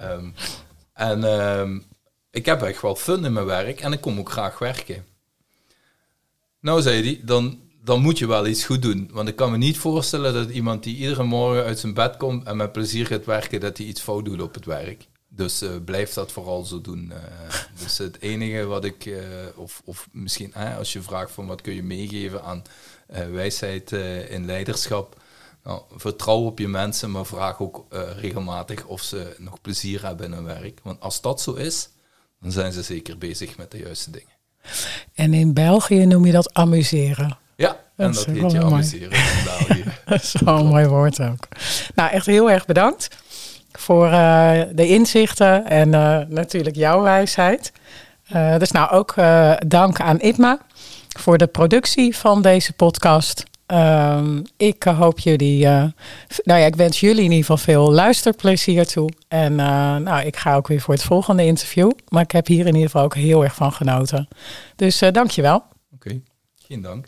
um, 0.00 0.34
en 0.92 1.24
um, 1.24 1.84
ik 2.30 2.46
heb 2.46 2.62
echt 2.62 2.82
wel 2.82 2.96
fun 2.96 3.24
in 3.24 3.32
mijn 3.32 3.46
werk 3.46 3.80
en 3.80 3.92
ik 3.92 4.00
kom 4.00 4.18
ook 4.18 4.30
graag 4.30 4.58
werken. 4.58 5.04
Nou, 6.60 6.82
zei 6.82 7.02
hij, 7.02 7.20
dan, 7.24 7.60
dan 7.84 8.00
moet 8.00 8.18
je 8.18 8.26
wel 8.26 8.46
iets 8.46 8.64
goed 8.64 8.82
doen. 8.82 9.10
Want 9.12 9.28
ik 9.28 9.36
kan 9.36 9.50
me 9.50 9.56
niet 9.56 9.78
voorstellen 9.78 10.34
dat 10.34 10.50
iemand 10.50 10.82
die 10.82 10.96
iedere 10.96 11.24
morgen 11.24 11.64
uit 11.64 11.78
zijn 11.78 11.94
bed 11.94 12.16
komt 12.16 12.46
en 12.46 12.56
met 12.56 12.72
plezier 12.72 13.06
gaat 13.06 13.24
werken, 13.24 13.60
dat 13.60 13.78
hij 13.78 13.86
iets 13.86 14.00
fout 14.00 14.24
doet 14.24 14.42
op 14.42 14.54
het 14.54 14.64
werk. 14.64 15.06
Dus 15.34 15.62
uh, 15.62 15.70
blijf 15.84 16.12
dat 16.12 16.32
vooral 16.32 16.64
zo 16.64 16.80
doen. 16.80 17.12
Uh, 17.12 17.54
dus 17.82 17.98
het 17.98 18.20
enige 18.20 18.64
wat 18.64 18.84
ik, 18.84 19.04
uh, 19.04 19.18
of, 19.56 19.82
of 19.84 20.08
misschien 20.12 20.54
als 20.54 20.92
je 20.92 21.02
vraagt 21.02 21.30
van 21.30 21.46
wat 21.46 21.60
kun 21.60 21.74
je 21.74 21.82
meegeven 21.82 22.42
aan 22.42 22.62
wijsheid 23.32 23.92
in 24.28 24.46
leiderschap. 24.46 25.20
Nou, 25.64 25.82
vertrouw 25.96 26.44
op 26.44 26.58
je 26.58 26.68
mensen, 26.68 27.10
maar 27.10 27.26
vraag 27.26 27.60
ook 27.60 27.86
regelmatig 28.16 28.84
of 28.84 29.02
ze 29.02 29.34
nog 29.38 29.60
plezier 29.60 30.06
hebben 30.06 30.26
in 30.26 30.32
hun 30.32 30.44
werk. 30.44 30.80
Want 30.82 31.00
als 31.00 31.20
dat 31.20 31.40
zo 31.40 31.52
is, 31.52 31.88
dan 32.40 32.52
zijn 32.52 32.72
ze 32.72 32.82
zeker 32.82 33.18
bezig 33.18 33.56
met 33.56 33.70
de 33.70 33.78
juiste 33.78 34.10
dingen. 34.10 34.32
En 35.14 35.34
in 35.34 35.52
België 35.52 36.06
noem 36.06 36.26
je 36.26 36.32
dat 36.32 36.54
amuseren. 36.54 37.38
Ja, 37.56 37.80
en 37.96 38.12
dat, 38.12 38.14
dat 38.14 38.24
heet 38.24 38.50
je 38.50 38.62
amuseren 38.62 39.10
in 39.10 39.44
België. 39.44 39.84
dat 40.06 40.22
is 40.22 40.34
wel 40.44 40.58
een 40.58 40.66
mooi 40.66 40.86
woord 40.86 41.20
ook. 41.20 41.48
Nou, 41.94 42.10
echt 42.10 42.26
heel 42.26 42.50
erg 42.50 42.66
bedankt 42.66 43.08
voor 43.72 44.06
uh, 44.06 44.60
de 44.72 44.88
inzichten 44.88 45.66
en 45.66 45.88
uh, 45.88 46.18
natuurlijk 46.28 46.76
jouw 46.76 47.02
wijsheid. 47.02 47.72
Uh, 48.34 48.58
dus 48.58 48.70
nou 48.70 48.90
ook 48.90 49.14
dank 49.66 50.00
aan 50.00 50.20
IPMA 50.20 50.58
voor 51.18 51.38
de 51.38 51.46
productie 51.46 52.16
van 52.16 52.42
deze 52.42 52.72
podcast. 52.72 53.44
Um, 53.66 54.42
ik 54.56 54.82
hoop 54.82 55.18
jullie, 55.18 55.64
nou 55.64 55.90
ja, 56.44 56.56
ik 56.56 56.76
wens 56.76 57.00
jullie 57.00 57.24
in 57.24 57.30
ieder 57.30 57.38
geval 57.38 57.56
veel 57.56 57.92
luisterplezier 57.92 58.86
toe. 58.86 59.10
En 59.28 59.54
nou, 59.54 60.26
ik 60.26 60.36
ga 60.36 60.56
ook 60.56 60.68
weer 60.68 60.80
voor 60.80 60.94
het 60.94 61.02
volgende 61.02 61.44
interview. 61.44 61.90
Maar 62.08 62.22
ik 62.22 62.30
heb 62.30 62.46
hier 62.46 62.66
in 62.66 62.74
ieder 62.74 62.90
geval 62.90 63.04
ook 63.04 63.14
heel 63.14 63.42
erg 63.42 63.54
van 63.54 63.72
genoten. 63.72 64.28
Dus 64.76 65.02
dankjewel. 65.12 65.56
Oké, 65.56 65.64
okay. 65.94 66.22
geen 66.66 66.80
dank. 66.80 67.06